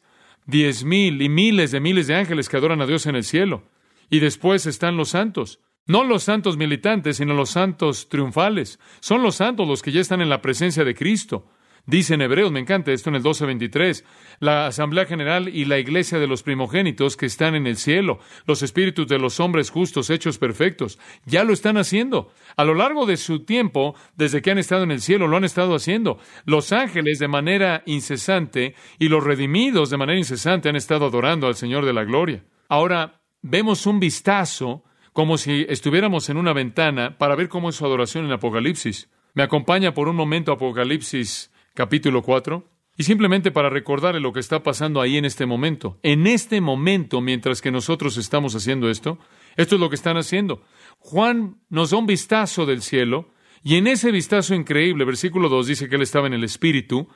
diez 0.49 0.83
mil 0.83 1.21
y 1.21 1.29
miles 1.29 1.71
de 1.71 1.79
miles 1.79 2.07
de 2.07 2.15
ángeles 2.15 2.49
que 2.49 2.57
adoran 2.57 2.81
a 2.81 2.85
Dios 2.85 3.05
en 3.05 3.15
el 3.15 3.23
cielo. 3.23 3.63
Y 4.09 4.19
después 4.19 4.65
están 4.65 4.97
los 4.97 5.09
santos. 5.09 5.59
No 5.85 6.03
los 6.03 6.23
santos 6.23 6.57
militantes, 6.57 7.17
sino 7.17 7.33
los 7.33 7.49
santos 7.49 8.09
triunfales. 8.09 8.79
Son 8.99 9.23
los 9.23 9.35
santos 9.35 9.67
los 9.67 9.81
que 9.81 9.91
ya 9.91 10.01
están 10.01 10.21
en 10.21 10.29
la 10.29 10.41
presencia 10.41 10.83
de 10.83 10.95
Cristo. 10.95 11.47
Dice 11.89 12.13
en 12.13 12.21
Hebreos, 12.21 12.51
me 12.51 12.59
encanta 12.59 12.91
esto 12.91 13.09
en 13.09 13.15
el 13.15 13.23
12:23, 13.23 14.05
la 14.39 14.67
Asamblea 14.67 15.07
General 15.07 15.49
y 15.49 15.65
la 15.65 15.79
Iglesia 15.79 16.19
de 16.19 16.27
los 16.27 16.43
primogénitos 16.43 17.17
que 17.17 17.25
están 17.25 17.55
en 17.55 17.65
el 17.65 17.77
cielo, 17.77 18.19
los 18.45 18.61
espíritus 18.61 19.07
de 19.07 19.17
los 19.17 19.39
hombres 19.39 19.71
justos 19.71 20.11
hechos 20.11 20.37
perfectos, 20.37 20.99
ya 21.25 21.43
lo 21.43 21.51
están 21.51 21.77
haciendo. 21.77 22.31
A 22.55 22.63
lo 22.63 22.75
largo 22.75 23.07
de 23.07 23.17
su 23.17 23.39
tiempo, 23.39 23.95
desde 24.15 24.43
que 24.43 24.51
han 24.51 24.59
estado 24.59 24.83
en 24.83 24.91
el 24.91 25.01
cielo, 25.01 25.27
lo 25.27 25.37
han 25.37 25.45
estado 25.45 25.73
haciendo. 25.73 26.19
Los 26.45 26.71
ángeles 26.73 27.17
de 27.17 27.27
manera 27.27 27.81
incesante 27.87 28.75
y 28.99 29.09
los 29.09 29.23
redimidos 29.23 29.89
de 29.89 29.97
manera 29.97 30.19
incesante 30.19 30.69
han 30.69 30.75
estado 30.75 31.07
adorando 31.07 31.47
al 31.47 31.55
Señor 31.55 31.87
de 31.87 31.93
la 31.93 32.03
Gloria. 32.03 32.43
Ahora 32.67 33.23
vemos 33.41 33.87
un 33.87 33.99
vistazo 33.99 34.83
como 35.11 35.39
si 35.39 35.65
estuviéramos 35.67 36.29
en 36.29 36.37
una 36.37 36.53
ventana 36.53 37.17
para 37.17 37.35
ver 37.35 37.49
cómo 37.49 37.69
es 37.69 37.77
su 37.77 37.85
adoración 37.85 38.25
en 38.25 38.31
Apocalipsis. 38.31 39.09
Me 39.33 39.41
acompaña 39.41 39.95
por 39.95 40.07
un 40.07 40.15
momento 40.15 40.51
Apocalipsis 40.51 41.51
capítulo 41.79 42.23
4, 42.23 42.61
y 42.97 43.03
simplemente 43.03 43.51
para 43.51 43.69
recordarle 43.69 44.19
lo 44.19 44.33
que 44.33 44.41
está 44.41 44.63
pasando 44.63 44.99
ahí 44.99 45.15
en 45.15 45.23
este 45.23 45.45
momento. 45.45 45.97
En 46.03 46.27
este 46.27 46.59
momento, 46.59 47.21
mientras 47.21 47.61
que 47.61 47.71
nosotros 47.71 48.17
estamos 48.17 48.53
haciendo 48.53 48.89
esto, 48.89 49.17
esto 49.55 49.75
es 49.75 49.79
lo 49.79 49.87
que 49.87 49.95
están 49.95 50.17
haciendo. 50.17 50.61
Juan 50.97 51.55
nos 51.69 51.91
da 51.91 51.97
un 51.97 52.05
vistazo 52.05 52.65
del 52.65 52.81
cielo, 52.81 53.29
y 53.63 53.77
en 53.77 53.87
ese 53.87 54.11
vistazo 54.11 54.55
increíble, 54.55 55.05
versículo 55.05 55.47
2 55.47 55.67
dice 55.67 55.87
que 55.87 55.95
él 55.95 56.01
estaba 56.01 56.27
en 56.27 56.33
el 56.33 56.43
Espíritu, 56.43 57.07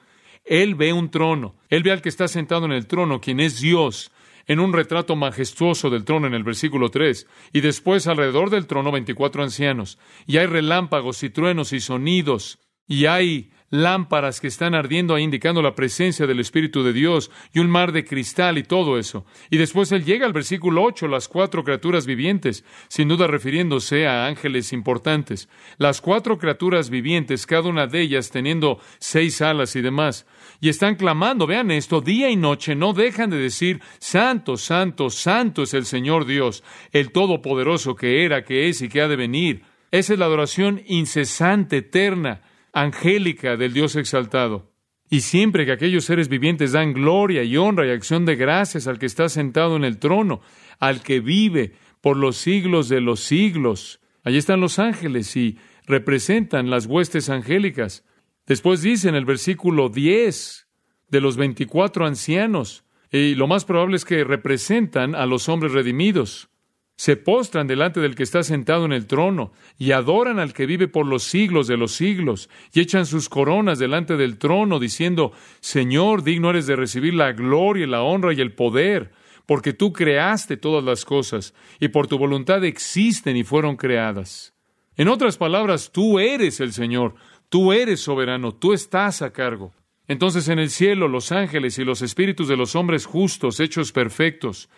él 0.45 0.75
ve 0.75 0.93
un 0.93 1.11
trono, 1.11 1.57
él 1.67 1.83
ve 1.83 1.91
al 1.91 2.01
que 2.01 2.07
está 2.07 2.29
sentado 2.29 2.65
en 2.65 2.71
el 2.71 2.87
trono, 2.87 3.19
quien 3.19 3.41
es 3.41 3.59
Dios, 3.59 4.13
en 4.47 4.61
un 4.61 4.71
retrato 4.71 5.17
majestuoso 5.17 5.89
del 5.89 6.05
trono 6.05 6.27
en 6.27 6.35
el 6.35 6.45
versículo 6.45 6.87
3, 6.87 7.27
y 7.51 7.59
después 7.59 8.07
alrededor 8.07 8.49
del 8.49 8.65
trono 8.65 8.93
24 8.93 9.43
ancianos, 9.43 9.99
y 10.25 10.37
hay 10.37 10.45
relámpagos 10.45 11.21
y 11.23 11.31
truenos 11.31 11.73
y 11.73 11.81
sonidos, 11.81 12.59
y 12.87 13.07
hay 13.07 13.51
lámparas 13.73 14.39
que 14.39 14.45
están 14.45 14.75
ardiendo 14.75 15.15
ahí 15.15 15.23
indicando 15.23 15.63
la 15.63 15.73
presencia 15.73 16.27
del 16.27 16.39
Espíritu 16.39 16.83
de 16.83 16.93
Dios 16.93 17.31
y 17.53 17.59
un 17.59 17.71
mar 17.71 17.91
de 17.91 18.05
cristal 18.05 18.59
y 18.59 18.63
todo 18.63 18.99
eso. 18.99 19.25
Y 19.49 19.57
después 19.57 19.91
él 19.91 20.05
llega 20.05 20.27
al 20.27 20.31
versículo 20.31 20.83
8, 20.83 21.07
las 21.07 21.27
cuatro 21.27 21.63
criaturas 21.63 22.05
vivientes, 22.05 22.63
sin 22.87 23.07
duda 23.07 23.25
refiriéndose 23.25 24.05
a 24.05 24.27
ángeles 24.27 24.73
importantes. 24.73 25.49
Las 25.79 26.01
cuatro 26.01 26.37
criaturas 26.37 26.91
vivientes, 26.91 27.47
cada 27.47 27.67
una 27.67 27.87
de 27.87 28.01
ellas 28.01 28.29
teniendo 28.29 28.79
seis 28.99 29.41
alas 29.41 29.75
y 29.75 29.81
demás, 29.81 30.27
y 30.61 30.69
están 30.69 30.93
clamando, 30.93 31.47
vean 31.47 31.71
esto, 31.71 31.99
día 31.99 32.29
y 32.29 32.35
noche, 32.35 32.75
no 32.75 32.93
dejan 32.93 33.31
de 33.31 33.37
decir, 33.37 33.81
Santo, 33.97 34.55
Santo, 34.55 35.09
Santo 35.09 35.63
es 35.63 35.73
el 35.73 35.85
Señor 35.85 36.27
Dios, 36.27 36.63
el 36.91 37.11
Todopoderoso 37.11 37.95
que 37.95 38.23
era, 38.23 38.43
que 38.43 38.69
es 38.69 38.83
y 38.83 38.89
que 38.89 39.01
ha 39.01 39.07
de 39.07 39.15
venir. 39.15 39.63
Esa 39.89 40.13
es 40.13 40.19
la 40.19 40.25
adoración 40.25 40.83
incesante, 40.85 41.77
eterna, 41.77 42.41
angélica 42.73 43.55
del 43.55 43.73
Dios 43.73 43.95
exaltado. 43.95 44.73
Y 45.09 45.21
siempre 45.21 45.65
que 45.65 45.71
aquellos 45.71 46.05
seres 46.05 46.27
vivientes 46.27 46.71
dan 46.71 46.93
gloria 46.93 47.43
y 47.43 47.55
honra 47.55 47.85
y 47.85 47.91
acción 47.91 48.25
de 48.25 48.35
gracias 48.35 48.87
al 48.87 48.99
que 48.99 49.05
está 49.05 49.29
sentado 49.29 49.75
en 49.75 49.83
el 49.83 49.99
trono, 49.99 50.41
al 50.79 51.01
que 51.03 51.19
vive 51.19 51.73
por 52.01 52.17
los 52.17 52.37
siglos 52.37 52.89
de 52.89 52.99
los 52.99 53.19
siglos. 53.19 54.01
Allí 54.23 54.37
están 54.37 54.59
los 54.59 54.79
ángeles 54.79 55.35
y 55.37 55.57
representan 55.85 56.69
las 56.69 56.87
huestes 56.87 57.29
angélicas. 57.29 58.03
Después 58.47 58.81
dice 58.81 59.07
en 59.07 59.15
el 59.15 59.25
versículo 59.25 59.89
10 59.89 60.67
de 61.09 61.21
los 61.21 61.37
veinticuatro 61.37 62.05
ancianos, 62.05 62.83
y 63.11 63.35
lo 63.35 63.47
más 63.47 63.65
probable 63.65 63.95
es 63.95 64.05
que 64.05 64.23
representan 64.23 65.13
a 65.13 65.27
los 65.27 65.47
hombres 65.47 65.73
redimidos 65.73 66.49
se 66.95 67.17
postran 67.17 67.67
delante 67.67 67.99
del 67.99 68.15
que 68.15 68.23
está 68.23 68.43
sentado 68.43 68.85
en 68.85 68.93
el 68.93 69.07
trono 69.07 69.51
y 69.77 69.91
adoran 69.91 70.39
al 70.39 70.53
que 70.53 70.65
vive 70.65 70.87
por 70.87 71.05
los 71.05 71.23
siglos 71.23 71.67
de 71.67 71.77
los 71.77 71.93
siglos 71.93 72.49
y 72.71 72.81
echan 72.81 73.05
sus 73.05 73.29
coronas 73.29 73.79
delante 73.79 74.15
del 74.15 74.37
trono 74.37 74.79
diciendo, 74.79 75.31
Señor, 75.59 76.23
digno 76.23 76.51
eres 76.51 76.67
de 76.67 76.75
recibir 76.75 77.15
la 77.15 77.31
gloria 77.31 77.87
la 77.87 78.03
honra 78.03 78.33
y 78.33 78.41
el 78.41 78.53
poder, 78.53 79.11
porque 79.45 79.73
tú 79.73 79.91
creaste 79.91 80.55
todas 80.55 80.83
las 80.83 81.03
cosas 81.03 81.53
y 81.79 81.89
por 81.89 82.07
tu 82.07 82.17
voluntad 82.17 82.63
existen 82.63 83.35
y 83.37 83.43
fueron 83.43 83.75
creadas. 83.75 84.53
En 84.95 85.07
otras 85.07 85.37
palabras, 85.37 85.91
tú 85.91 86.19
eres 86.19 86.59
el 86.59 86.71
Señor, 86.71 87.15
tú 87.49 87.73
eres 87.73 88.01
soberano, 88.01 88.53
tú 88.53 88.73
estás 88.73 89.21
a 89.23 89.33
cargo. 89.33 89.73
Entonces 90.07 90.47
en 90.49 90.59
el 90.59 90.69
cielo 90.69 91.07
los 91.07 91.31
ángeles 91.31 91.79
y 91.79 91.83
los 91.83 92.01
espíritus 92.01 92.47
de 92.47 92.57
los 92.57 92.75
hombres 92.75 93.05
justos, 93.05 93.59
hechos 93.59 93.91
perfectos, 93.91 94.69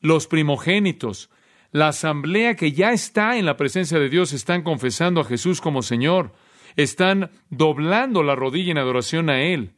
los 0.00 0.26
primogénitos, 0.26 1.30
la 1.72 1.88
asamblea 1.88 2.56
que 2.56 2.72
ya 2.72 2.92
está 2.92 3.36
en 3.36 3.46
la 3.46 3.56
presencia 3.56 3.98
de 3.98 4.08
Dios 4.08 4.32
están 4.32 4.62
confesando 4.62 5.20
a 5.20 5.24
Jesús 5.24 5.60
como 5.60 5.82
Señor, 5.82 6.32
están 6.76 7.30
doblando 7.50 8.22
la 8.22 8.34
rodilla 8.34 8.72
en 8.72 8.78
adoración 8.78 9.30
a 9.30 9.42
Él. 9.42 9.74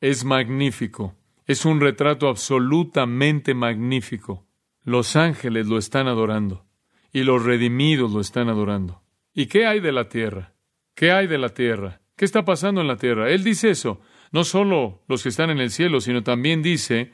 Es 0.00 0.24
magnífico, 0.24 1.14
es 1.46 1.64
un 1.64 1.80
retrato 1.80 2.28
absolutamente 2.28 3.54
magnífico. 3.54 4.46
Los 4.84 5.16
ángeles 5.16 5.66
lo 5.66 5.78
están 5.78 6.08
adorando 6.08 6.66
y 7.12 7.22
los 7.22 7.44
redimidos 7.44 8.12
lo 8.12 8.20
están 8.20 8.48
adorando. 8.48 9.02
¿Y 9.34 9.46
qué 9.46 9.66
hay 9.66 9.80
de 9.80 9.92
la 9.92 10.08
tierra? 10.08 10.54
¿Qué 10.94 11.12
hay 11.12 11.26
de 11.26 11.38
la 11.38 11.50
tierra? 11.50 12.00
¿Qué 12.16 12.24
está 12.24 12.44
pasando 12.44 12.80
en 12.80 12.88
la 12.88 12.96
tierra? 12.96 13.30
Él 13.30 13.44
dice 13.44 13.70
eso, 13.70 14.00
no 14.30 14.44
solo 14.44 15.02
los 15.08 15.22
que 15.22 15.28
están 15.28 15.50
en 15.50 15.60
el 15.60 15.70
cielo, 15.70 16.00
sino 16.00 16.22
también 16.22 16.62
dice 16.62 17.12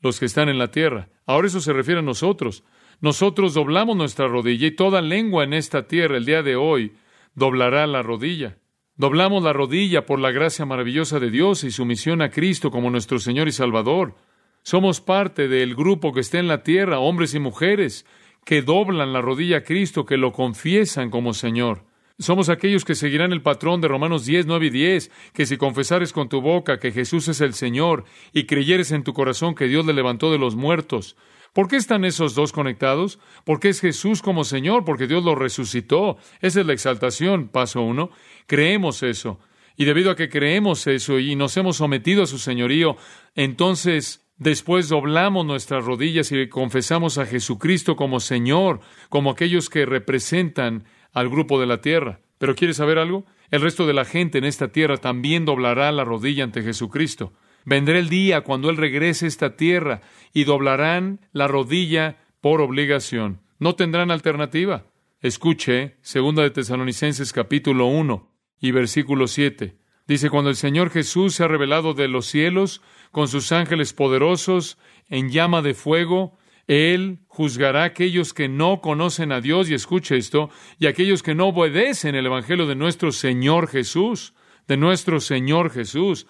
los 0.00 0.18
que 0.18 0.26
están 0.26 0.48
en 0.48 0.58
la 0.58 0.70
tierra. 0.70 1.08
Ahora 1.26 1.48
eso 1.48 1.60
se 1.60 1.72
refiere 1.72 2.00
a 2.00 2.04
nosotros. 2.04 2.64
Nosotros 3.00 3.54
doblamos 3.54 3.96
nuestra 3.96 4.26
rodilla 4.26 4.66
y 4.66 4.72
toda 4.72 5.00
lengua 5.00 5.44
en 5.44 5.52
esta 5.52 5.86
tierra 5.86 6.16
el 6.16 6.24
día 6.24 6.42
de 6.42 6.56
hoy 6.56 6.94
doblará 7.34 7.86
la 7.86 8.02
rodilla. 8.02 8.58
Doblamos 8.96 9.44
la 9.44 9.52
rodilla 9.52 10.04
por 10.04 10.18
la 10.18 10.32
gracia 10.32 10.66
maravillosa 10.66 11.20
de 11.20 11.30
Dios 11.30 11.62
y 11.62 11.70
su 11.70 11.84
misión 11.84 12.22
a 12.22 12.30
Cristo 12.30 12.72
como 12.72 12.90
nuestro 12.90 13.20
Señor 13.20 13.46
y 13.46 13.52
Salvador. 13.52 14.16
Somos 14.64 15.00
parte 15.00 15.46
del 15.46 15.76
grupo 15.76 16.12
que 16.12 16.20
está 16.20 16.40
en 16.40 16.48
la 16.48 16.64
tierra, 16.64 16.98
hombres 16.98 17.34
y 17.34 17.38
mujeres, 17.38 18.04
que 18.44 18.62
doblan 18.62 19.12
la 19.12 19.20
rodilla 19.20 19.58
a 19.58 19.62
Cristo, 19.62 20.04
que 20.04 20.16
lo 20.16 20.32
confiesan 20.32 21.10
como 21.10 21.34
Señor. 21.34 21.84
Somos 22.18 22.48
aquellos 22.48 22.84
que 22.84 22.96
seguirán 22.96 23.32
el 23.32 23.42
patrón 23.42 23.80
de 23.80 23.86
Romanos 23.86 24.24
10, 24.24 24.46
9 24.46 24.66
y 24.66 24.70
10, 24.70 25.10
que 25.32 25.46
si 25.46 25.56
confesares 25.56 26.12
con 26.12 26.28
tu 26.28 26.40
boca 26.40 26.80
que 26.80 26.90
Jesús 26.90 27.28
es 27.28 27.40
el 27.40 27.54
Señor 27.54 28.04
y 28.32 28.44
creyeres 28.46 28.90
en 28.90 29.04
tu 29.04 29.12
corazón 29.12 29.54
que 29.54 29.68
Dios 29.68 29.86
le 29.86 29.92
levantó 29.92 30.32
de 30.32 30.38
los 30.38 30.56
muertos, 30.56 31.14
¿Por 31.52 31.68
qué 31.68 31.76
están 31.76 32.04
esos 32.04 32.34
dos 32.34 32.52
conectados? 32.52 33.18
Porque 33.44 33.68
es 33.68 33.80
Jesús 33.80 34.22
como 34.22 34.44
Señor, 34.44 34.84
porque 34.84 35.06
Dios 35.06 35.24
lo 35.24 35.34
resucitó. 35.34 36.16
Esa 36.40 36.60
es 36.60 36.66
la 36.66 36.72
exaltación, 36.72 37.48
paso 37.48 37.82
uno. 37.82 38.10
Creemos 38.46 39.02
eso. 39.02 39.40
Y 39.76 39.84
debido 39.84 40.10
a 40.10 40.16
que 40.16 40.28
creemos 40.28 40.86
eso 40.86 41.18
y 41.18 41.36
nos 41.36 41.56
hemos 41.56 41.76
sometido 41.76 42.24
a 42.24 42.26
su 42.26 42.38
señorío, 42.38 42.96
entonces 43.36 44.26
después 44.36 44.88
doblamos 44.88 45.46
nuestras 45.46 45.84
rodillas 45.84 46.32
y 46.32 46.48
confesamos 46.48 47.18
a 47.18 47.26
Jesucristo 47.26 47.94
como 47.94 48.18
Señor, 48.18 48.80
como 49.08 49.30
aquellos 49.30 49.70
que 49.70 49.86
representan 49.86 50.84
al 51.12 51.28
grupo 51.28 51.60
de 51.60 51.66
la 51.66 51.80
tierra. 51.80 52.20
Pero 52.38 52.54
¿quieres 52.54 52.76
saber 52.78 52.98
algo? 52.98 53.24
El 53.50 53.60
resto 53.60 53.86
de 53.86 53.94
la 53.94 54.04
gente 54.04 54.38
en 54.38 54.44
esta 54.44 54.68
tierra 54.68 54.96
también 54.96 55.44
doblará 55.44 55.90
la 55.92 56.04
rodilla 56.04 56.44
ante 56.44 56.62
Jesucristo. 56.62 57.32
Vendrá 57.64 57.98
el 57.98 58.08
día 58.08 58.42
cuando 58.42 58.70
Él 58.70 58.76
regrese 58.76 59.26
a 59.26 59.28
esta 59.28 59.56
tierra 59.56 60.00
y 60.32 60.44
doblarán 60.44 61.20
la 61.32 61.48
rodilla 61.48 62.18
por 62.40 62.60
obligación. 62.60 63.40
No 63.58 63.74
tendrán 63.74 64.10
alternativa. 64.10 64.86
Escuche, 65.20 65.96
segunda 66.00 66.42
de 66.42 66.50
Tesalonicenses 66.50 67.32
capítulo 67.32 67.86
1 67.86 68.30
y 68.60 68.70
versículo 68.70 69.26
7. 69.26 69.76
Dice, 70.06 70.30
cuando 70.30 70.48
el 70.48 70.56
Señor 70.56 70.90
Jesús 70.90 71.34
se 71.34 71.44
ha 71.44 71.48
revelado 71.48 71.92
de 71.92 72.08
los 72.08 72.26
cielos 72.26 72.80
con 73.10 73.28
sus 73.28 73.52
ángeles 73.52 73.92
poderosos 73.92 74.78
en 75.08 75.28
llama 75.28 75.60
de 75.60 75.74
fuego, 75.74 76.38
Él 76.66 77.18
juzgará 77.26 77.82
a 77.82 77.86
aquellos 77.86 78.32
que 78.32 78.48
no 78.48 78.80
conocen 78.80 79.32
a 79.32 79.40
Dios, 79.40 79.68
y 79.68 79.74
escuche 79.74 80.16
esto, 80.16 80.48
y 80.78 80.86
aquellos 80.86 81.22
que 81.22 81.34
no 81.34 81.48
obedecen 81.48 82.14
el 82.14 82.26
Evangelio 82.26 82.66
de 82.66 82.74
nuestro 82.74 83.12
Señor 83.12 83.68
Jesús, 83.68 84.34
de 84.66 84.76
nuestro 84.76 85.20
Señor 85.20 85.70
Jesús 85.70 86.26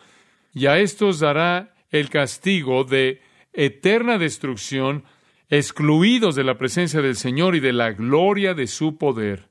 y 0.52 0.66
a 0.66 0.78
estos 0.78 1.20
dará 1.20 1.74
el 1.90 2.10
castigo 2.10 2.84
de 2.84 3.20
eterna 3.52 4.18
destrucción, 4.18 5.04
excluidos 5.48 6.34
de 6.34 6.44
la 6.44 6.58
presencia 6.58 7.00
del 7.00 7.16
Señor 7.16 7.56
y 7.56 7.60
de 7.60 7.72
la 7.72 7.92
gloria 7.92 8.54
de 8.54 8.66
su 8.66 8.98
poder. 8.98 9.48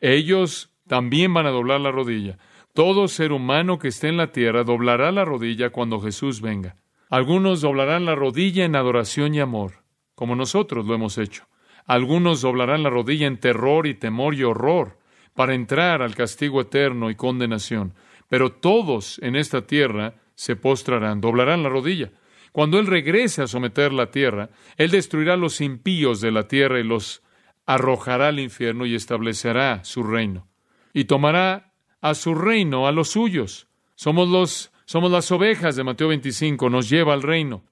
Ellos 0.00 0.70
también 0.86 1.34
van 1.34 1.46
a 1.46 1.50
doblar 1.50 1.80
la 1.80 1.90
rodilla. 1.90 2.38
Todo 2.72 3.08
ser 3.08 3.32
humano 3.32 3.78
que 3.78 3.88
esté 3.88 4.08
en 4.08 4.16
la 4.16 4.30
tierra 4.30 4.62
doblará 4.62 5.10
la 5.10 5.24
rodilla 5.24 5.70
cuando 5.70 6.00
Jesús 6.00 6.40
venga. 6.40 6.76
Algunos 7.10 7.60
doblarán 7.60 8.04
la 8.04 8.14
rodilla 8.14 8.64
en 8.64 8.76
adoración 8.76 9.34
y 9.34 9.40
amor, 9.40 9.82
como 10.14 10.36
nosotros 10.36 10.86
lo 10.86 10.94
hemos 10.94 11.18
hecho. 11.18 11.48
Algunos 11.86 12.42
doblarán 12.42 12.82
la 12.82 12.90
rodilla 12.90 13.26
en 13.26 13.38
terror 13.38 13.86
y 13.86 13.94
temor 13.94 14.34
y 14.34 14.44
horror 14.44 14.98
para 15.34 15.54
entrar 15.54 16.02
al 16.02 16.14
castigo 16.14 16.60
eterno 16.60 17.10
y 17.10 17.14
condenación. 17.14 17.94
Pero 18.28 18.52
todos 18.52 19.18
en 19.22 19.36
esta 19.36 19.66
tierra 19.66 20.14
se 20.34 20.56
postrarán, 20.56 21.20
doblarán 21.20 21.62
la 21.62 21.68
rodilla. 21.68 22.10
Cuando 22.52 22.78
Él 22.78 22.86
regrese 22.86 23.42
a 23.42 23.46
someter 23.46 23.92
la 23.92 24.10
tierra, 24.10 24.50
Él 24.76 24.90
destruirá 24.90 25.36
los 25.36 25.60
impíos 25.60 26.20
de 26.20 26.30
la 26.30 26.48
tierra 26.48 26.80
y 26.80 26.84
los 26.84 27.22
arrojará 27.66 28.28
al 28.28 28.40
infierno 28.40 28.86
y 28.86 28.94
establecerá 28.94 29.84
su 29.84 30.02
reino. 30.02 30.48
Y 30.92 31.04
tomará 31.04 31.72
a 32.00 32.14
su 32.14 32.34
reino 32.34 32.86
a 32.86 32.92
los 32.92 33.10
suyos. 33.10 33.68
Somos 33.94 34.28
los 34.28 34.72
somos 34.84 35.10
las 35.10 35.30
ovejas 35.32 35.76
de 35.76 35.84
Mateo 35.84 36.08
25, 36.08 36.70
nos 36.70 36.88
lleva 36.88 37.12
al 37.12 37.20
reino. 37.20 37.62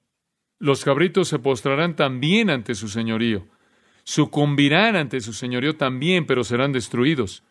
Los 0.59 0.85
cabritos 0.85 1.27
se 1.27 1.39
postrarán 1.39 1.95
también 1.95 2.51
ante 2.51 2.75
su 2.75 2.89
señorío. 2.89 3.47
Sucumbirán 4.03 4.95
ante 4.95 5.19
su 5.21 5.33
señorío 5.33 5.75
también, 5.77 6.27
pero 6.27 6.43
serán 6.43 6.73
destruidos. 6.73 7.41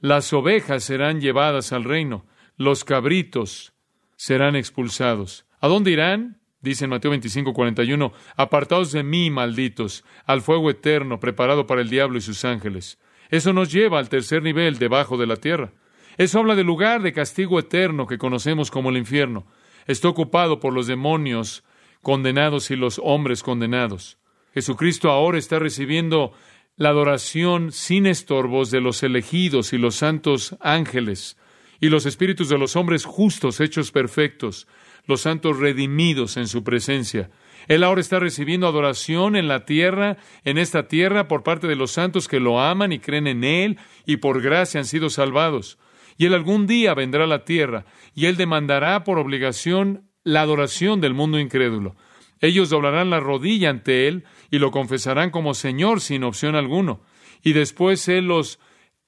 Las 0.00 0.30
ovejas 0.34 0.84
serán 0.84 1.22
llevadas 1.22 1.72
al 1.72 1.84
reino 1.84 2.26
los 2.56 2.84
cabritos 2.84 3.74
serán 4.16 4.56
expulsados. 4.56 5.46
¿A 5.60 5.68
dónde 5.68 5.90
irán? 5.90 6.40
Dice 6.60 6.84
en 6.84 6.90
Mateo 6.90 7.10
25, 7.10 7.52
41, 7.52 8.12
apartados 8.36 8.92
de 8.92 9.02
mí, 9.02 9.30
malditos, 9.30 10.04
al 10.24 10.40
fuego 10.40 10.70
eterno 10.70 11.20
preparado 11.20 11.66
para 11.66 11.82
el 11.82 11.90
diablo 11.90 12.16
y 12.16 12.22
sus 12.22 12.44
ángeles. 12.44 12.98
Eso 13.28 13.52
nos 13.52 13.70
lleva 13.70 13.98
al 13.98 14.08
tercer 14.08 14.42
nivel 14.42 14.78
debajo 14.78 15.18
de 15.18 15.26
la 15.26 15.36
tierra. 15.36 15.72
Eso 16.16 16.38
habla 16.38 16.54
del 16.54 16.66
lugar 16.66 17.02
de 17.02 17.12
castigo 17.12 17.58
eterno 17.58 18.06
que 18.06 18.18
conocemos 18.18 18.70
como 18.70 18.90
el 18.90 18.96
infierno. 18.96 19.46
Está 19.86 20.08
ocupado 20.08 20.60
por 20.60 20.72
los 20.72 20.86
demonios 20.86 21.64
condenados 22.00 22.70
y 22.70 22.76
los 22.76 23.00
hombres 23.02 23.42
condenados. 23.42 24.18
Jesucristo 24.54 25.10
ahora 25.10 25.38
está 25.38 25.58
recibiendo 25.58 26.32
la 26.76 26.90
adoración 26.90 27.72
sin 27.72 28.06
estorbos 28.06 28.70
de 28.70 28.80
los 28.80 29.02
elegidos 29.02 29.72
y 29.72 29.78
los 29.78 29.96
santos 29.96 30.56
ángeles 30.60 31.36
y 31.84 31.90
los 31.90 32.06
espíritus 32.06 32.48
de 32.48 32.56
los 32.56 32.76
hombres 32.76 33.04
justos 33.04 33.60
hechos 33.60 33.92
perfectos, 33.92 34.66
los 35.04 35.20
santos 35.20 35.58
redimidos 35.58 36.38
en 36.38 36.48
su 36.48 36.64
presencia. 36.64 37.28
Él 37.68 37.84
ahora 37.84 38.00
está 38.00 38.18
recibiendo 38.18 38.66
adoración 38.66 39.36
en 39.36 39.48
la 39.48 39.66
tierra, 39.66 40.16
en 40.44 40.56
esta 40.56 40.88
tierra, 40.88 41.28
por 41.28 41.42
parte 41.42 41.66
de 41.66 41.76
los 41.76 41.90
santos 41.90 42.26
que 42.26 42.40
lo 42.40 42.58
aman 42.58 42.92
y 42.92 43.00
creen 43.00 43.26
en 43.26 43.44
Él 43.44 43.78
y 44.06 44.16
por 44.16 44.40
gracia 44.40 44.80
han 44.80 44.86
sido 44.86 45.10
salvados. 45.10 45.76
Y 46.16 46.24
Él 46.24 46.32
algún 46.32 46.66
día 46.66 46.94
vendrá 46.94 47.24
a 47.24 47.26
la 47.26 47.44
tierra 47.44 47.84
y 48.14 48.24
Él 48.26 48.38
demandará 48.38 49.04
por 49.04 49.18
obligación 49.18 50.08
la 50.22 50.40
adoración 50.40 51.02
del 51.02 51.12
mundo 51.12 51.38
incrédulo. 51.38 51.96
Ellos 52.40 52.70
doblarán 52.70 53.10
la 53.10 53.20
rodilla 53.20 53.68
ante 53.68 54.08
Él 54.08 54.24
y 54.50 54.58
lo 54.58 54.70
confesarán 54.70 55.28
como 55.28 55.52
Señor 55.52 56.00
sin 56.00 56.24
opción 56.24 56.54
alguno. 56.54 57.02
Y 57.42 57.52
después 57.52 58.08
Él 58.08 58.28
los 58.28 58.58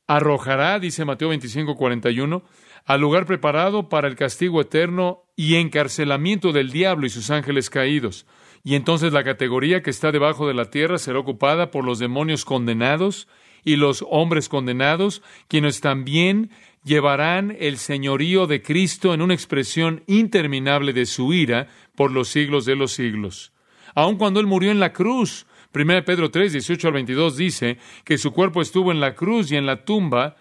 arrojará, 0.06 0.78
dice 0.78 1.06
Mateo 1.06 1.30
25, 1.30 1.74
41, 1.74 2.42
al 2.86 3.00
lugar 3.00 3.26
preparado 3.26 3.88
para 3.88 4.08
el 4.08 4.14
castigo 4.14 4.60
eterno 4.60 5.24
y 5.34 5.56
encarcelamiento 5.56 6.52
del 6.52 6.70
diablo 6.70 7.06
y 7.06 7.10
sus 7.10 7.30
ángeles 7.30 7.68
caídos. 7.68 8.26
Y 8.64 8.74
entonces 8.74 9.12
la 9.12 9.24
categoría 9.24 9.82
que 9.82 9.90
está 9.90 10.12
debajo 10.12 10.48
de 10.48 10.54
la 10.54 10.70
tierra 10.70 10.98
será 10.98 11.18
ocupada 11.18 11.70
por 11.70 11.84
los 11.84 11.98
demonios 11.98 12.44
condenados 12.44 13.28
y 13.64 13.76
los 13.76 14.04
hombres 14.08 14.48
condenados, 14.48 15.22
quienes 15.48 15.80
también 15.80 16.50
llevarán 16.84 17.56
el 17.58 17.78
señorío 17.78 18.46
de 18.46 18.62
Cristo 18.62 19.12
en 19.12 19.20
una 19.20 19.34
expresión 19.34 20.04
interminable 20.06 20.92
de 20.92 21.06
su 21.06 21.34
ira 21.34 21.66
por 21.96 22.12
los 22.12 22.28
siglos 22.28 22.64
de 22.64 22.76
los 22.76 22.92
siglos. 22.92 23.52
Aun 23.94 24.16
cuando 24.16 24.38
Él 24.38 24.46
murió 24.46 24.70
en 24.70 24.78
la 24.78 24.92
cruz, 24.92 25.46
1 25.74 26.04
Pedro 26.04 26.30
3, 26.30 26.52
18 26.52 26.86
al 26.86 26.94
22 26.94 27.36
dice 27.36 27.78
que 28.04 28.18
su 28.18 28.32
cuerpo 28.32 28.62
estuvo 28.62 28.92
en 28.92 29.00
la 29.00 29.14
cruz 29.14 29.50
y 29.50 29.56
en 29.56 29.66
la 29.66 29.84
tumba, 29.84 30.36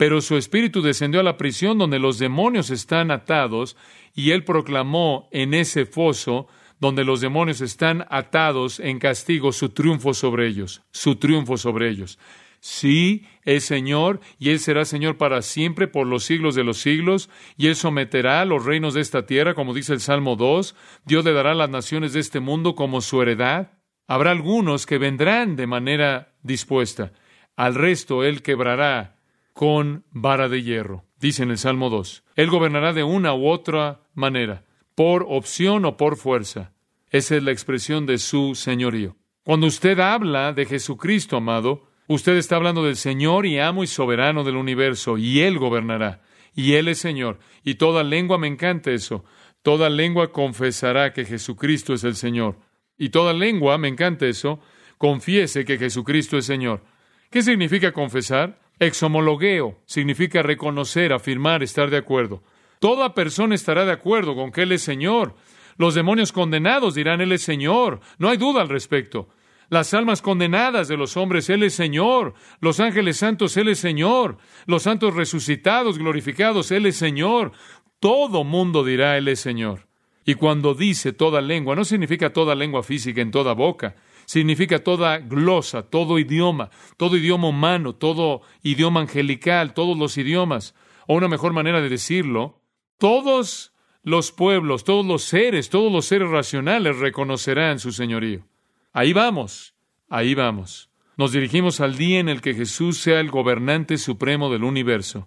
pero 0.00 0.22
su 0.22 0.38
espíritu 0.38 0.80
descendió 0.80 1.20
a 1.20 1.22
la 1.22 1.36
prisión 1.36 1.76
donde 1.76 1.98
los 1.98 2.18
demonios 2.18 2.70
están 2.70 3.10
atados, 3.10 3.76
y 4.14 4.30
Él 4.30 4.44
proclamó 4.44 5.28
en 5.30 5.52
ese 5.52 5.84
foso 5.84 6.48
donde 6.78 7.04
los 7.04 7.20
demonios 7.20 7.60
están 7.60 8.06
atados 8.08 8.80
en 8.80 8.98
castigo 8.98 9.52
su 9.52 9.68
triunfo 9.68 10.14
sobre 10.14 10.46
ellos, 10.46 10.80
su 10.90 11.16
triunfo 11.16 11.58
sobre 11.58 11.90
ellos. 11.90 12.18
Sí, 12.60 13.26
es 13.44 13.66
Señor, 13.66 14.20
y 14.38 14.48
Él 14.48 14.60
será 14.60 14.86
Señor 14.86 15.18
para 15.18 15.42
siempre, 15.42 15.86
por 15.86 16.06
los 16.06 16.24
siglos 16.24 16.54
de 16.54 16.64
los 16.64 16.78
siglos, 16.78 17.28
y 17.58 17.66
Él 17.66 17.76
someterá 17.76 18.42
los 18.46 18.64
reinos 18.64 18.94
de 18.94 19.02
esta 19.02 19.26
tierra, 19.26 19.52
como 19.52 19.74
dice 19.74 19.92
el 19.92 20.00
Salmo 20.00 20.34
2, 20.34 20.74
Dios 21.04 21.26
le 21.26 21.34
dará 21.34 21.52
las 21.52 21.68
naciones 21.68 22.14
de 22.14 22.20
este 22.20 22.40
mundo 22.40 22.74
como 22.74 23.02
su 23.02 23.20
heredad. 23.20 23.72
Habrá 24.06 24.30
algunos 24.30 24.86
que 24.86 24.96
vendrán 24.96 25.56
de 25.56 25.66
manera 25.66 26.32
dispuesta, 26.42 27.12
al 27.54 27.74
resto 27.74 28.24
Él 28.24 28.40
quebrará 28.40 29.19
con 29.52 30.04
vara 30.10 30.48
de 30.48 30.62
hierro, 30.62 31.04
dice 31.18 31.42
en 31.42 31.50
el 31.50 31.58
Salmo 31.58 31.90
2. 31.90 32.24
Él 32.36 32.50
gobernará 32.50 32.92
de 32.92 33.04
una 33.04 33.34
u 33.34 33.48
otra 33.48 34.00
manera, 34.14 34.64
por 34.94 35.26
opción 35.28 35.84
o 35.84 35.96
por 35.96 36.16
fuerza. 36.16 36.72
Esa 37.10 37.36
es 37.36 37.42
la 37.42 37.52
expresión 37.52 38.06
de 38.06 38.18
su 38.18 38.54
señorío. 38.54 39.16
Cuando 39.42 39.66
usted 39.66 39.98
habla 40.00 40.52
de 40.52 40.66
Jesucristo, 40.66 41.36
amado, 41.36 41.90
Usted 42.10 42.38
está 42.38 42.56
hablando 42.56 42.82
del 42.82 42.96
Señor 42.96 43.46
y 43.46 43.60
amo 43.60 43.84
y 43.84 43.86
soberano 43.86 44.42
del 44.42 44.56
universo, 44.56 45.16
y 45.16 45.42
Él 45.42 45.60
gobernará, 45.60 46.22
y 46.56 46.72
Él 46.72 46.88
es 46.88 46.98
Señor. 46.98 47.38
Y 47.62 47.76
toda 47.76 48.02
lengua, 48.02 48.36
me 48.36 48.48
encanta 48.48 48.90
eso, 48.90 49.24
toda 49.62 49.88
lengua 49.88 50.32
confesará 50.32 51.12
que 51.12 51.24
Jesucristo 51.24 51.94
es 51.94 52.02
el 52.02 52.16
Señor. 52.16 52.56
Y 52.98 53.10
toda 53.10 53.32
lengua, 53.32 53.78
me 53.78 53.86
encanta 53.86 54.26
eso, 54.26 54.58
confiese 54.98 55.64
que 55.64 55.78
Jesucristo 55.78 56.36
es 56.36 56.46
Señor. 56.46 56.82
¿Qué 57.30 57.42
significa 57.42 57.92
confesar? 57.92 58.58
Exhomologueo 58.80 59.78
significa 59.86 60.42
reconocer, 60.42 61.12
afirmar, 61.12 61.62
estar 61.62 61.90
de 61.90 61.98
acuerdo. 61.98 62.42
Toda 62.80 63.14
persona 63.14 63.54
estará 63.54 63.84
de 63.84 63.92
acuerdo 63.92 64.34
con 64.34 64.50
que 64.50 64.62
Él 64.62 64.72
es 64.72 64.82
Señor. 64.82 65.36
Los 65.76 65.94
demonios 65.94 66.32
condenados 66.32 66.96
dirán 66.96 67.20
Él 67.20 67.30
es 67.30 67.42
Señor. 67.42 68.00
No 68.18 68.28
hay 68.28 68.36
duda 68.36 68.62
al 68.62 68.68
respecto 68.68 69.28
las 69.70 69.94
almas 69.94 70.20
condenadas 70.20 70.88
de 70.88 70.96
los 70.96 71.16
hombres, 71.16 71.48
Él 71.48 71.62
es 71.62 71.74
Señor, 71.74 72.34
los 72.60 72.80
ángeles 72.80 73.16
santos, 73.18 73.56
Él 73.56 73.68
es 73.68 73.78
Señor, 73.78 74.36
los 74.66 74.82
santos 74.82 75.14
resucitados, 75.14 75.96
glorificados, 75.96 76.72
Él 76.72 76.86
es 76.86 76.96
Señor. 76.96 77.52
Todo 78.00 78.42
mundo 78.42 78.84
dirá, 78.84 79.16
Él 79.16 79.28
es 79.28 79.40
Señor. 79.40 79.86
Y 80.24 80.34
cuando 80.34 80.74
dice 80.74 81.12
toda 81.12 81.40
lengua, 81.40 81.76
no 81.76 81.84
significa 81.84 82.32
toda 82.32 82.56
lengua 82.56 82.82
física 82.82 83.20
en 83.20 83.30
toda 83.30 83.54
boca, 83.54 83.94
significa 84.30 84.78
toda 84.78 85.18
glosa, 85.18 85.82
todo 85.82 86.16
idioma, 86.20 86.70
todo 86.96 87.16
idioma 87.16 87.48
humano, 87.48 87.96
todo 87.96 88.42
idioma 88.62 89.00
angelical, 89.00 89.74
todos 89.74 89.98
los 89.98 90.16
idiomas. 90.16 90.76
O 91.08 91.16
una 91.16 91.26
mejor 91.26 91.52
manera 91.52 91.80
de 91.80 91.88
decirlo, 91.88 92.62
todos 92.96 93.74
los 94.04 94.30
pueblos, 94.30 94.84
todos 94.84 95.04
los 95.04 95.24
seres, 95.24 95.68
todos 95.68 95.90
los 95.90 96.06
seres 96.06 96.30
racionales 96.30 96.98
reconocerán 96.98 97.80
su 97.80 97.90
señorío. 97.90 98.46
Ahí 98.92 99.12
vamos, 99.12 99.74
ahí 100.08 100.36
vamos. 100.36 100.90
Nos 101.16 101.32
dirigimos 101.32 101.80
al 101.80 101.96
día 101.96 102.20
en 102.20 102.28
el 102.28 102.40
que 102.40 102.54
Jesús 102.54 102.98
sea 102.98 103.18
el 103.18 103.32
gobernante 103.32 103.98
supremo 103.98 104.48
del 104.48 104.62
universo. 104.62 105.26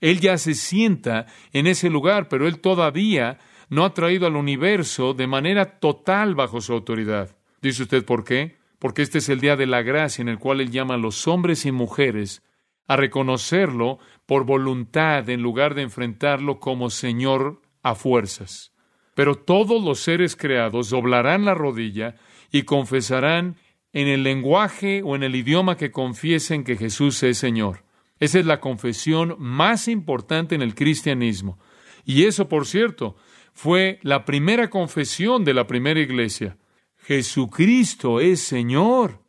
Él 0.00 0.20
ya 0.20 0.38
se 0.38 0.54
sienta 0.54 1.26
en 1.52 1.66
ese 1.66 1.90
lugar, 1.90 2.30
pero 2.30 2.48
Él 2.48 2.60
todavía 2.60 3.38
no 3.68 3.84
ha 3.84 3.92
traído 3.92 4.26
al 4.26 4.36
universo 4.36 5.12
de 5.12 5.26
manera 5.26 5.78
total 5.80 6.34
bajo 6.34 6.62
su 6.62 6.72
autoridad. 6.72 7.36
¿Dice 7.62 7.84
usted 7.84 8.04
por 8.04 8.24
qué? 8.24 8.56
Porque 8.80 9.02
este 9.02 9.18
es 9.18 9.28
el 9.28 9.40
día 9.40 9.56
de 9.56 9.66
la 9.66 9.82
gracia 9.82 10.20
en 10.20 10.28
el 10.28 10.38
cual 10.38 10.60
Él 10.60 10.70
llama 10.70 10.94
a 10.94 10.98
los 10.98 11.28
hombres 11.28 11.64
y 11.64 11.72
mujeres 11.72 12.42
a 12.88 12.96
reconocerlo 12.96 14.00
por 14.26 14.44
voluntad 14.44 15.30
en 15.30 15.40
lugar 15.40 15.74
de 15.74 15.82
enfrentarlo 15.82 16.58
como 16.58 16.90
Señor 16.90 17.62
a 17.82 17.94
fuerzas. 17.94 18.72
Pero 19.14 19.36
todos 19.36 19.82
los 19.82 20.00
seres 20.00 20.34
creados 20.34 20.90
doblarán 20.90 21.44
la 21.44 21.54
rodilla 21.54 22.16
y 22.50 22.62
confesarán 22.62 23.56
en 23.92 24.08
el 24.08 24.24
lenguaje 24.24 25.02
o 25.04 25.14
en 25.14 25.22
el 25.22 25.36
idioma 25.36 25.76
que 25.76 25.92
confiesen 25.92 26.64
que 26.64 26.76
Jesús 26.76 27.22
es 27.22 27.38
Señor. 27.38 27.84
Esa 28.18 28.40
es 28.40 28.46
la 28.46 28.60
confesión 28.60 29.36
más 29.38 29.86
importante 29.86 30.54
en 30.54 30.62
el 30.62 30.74
cristianismo. 30.74 31.58
Y 32.04 32.24
eso, 32.24 32.48
por 32.48 32.66
cierto, 32.66 33.16
fue 33.52 34.00
la 34.02 34.24
primera 34.24 34.70
confesión 34.70 35.44
de 35.44 35.54
la 35.54 35.66
primera 35.66 36.00
iglesia. 36.00 36.56
Jesucristo 37.04 38.20
es 38.20 38.40
Señor. 38.40 39.24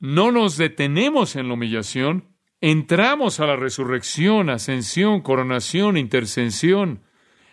No 0.00 0.32
nos 0.32 0.56
detenemos 0.56 1.36
en 1.36 1.48
la 1.48 1.54
humillación, 1.54 2.36
entramos 2.60 3.40
a 3.40 3.46
la 3.46 3.56
resurrección, 3.56 4.48
ascensión, 4.48 5.20
coronación, 5.20 5.96
intercesión. 5.96 7.02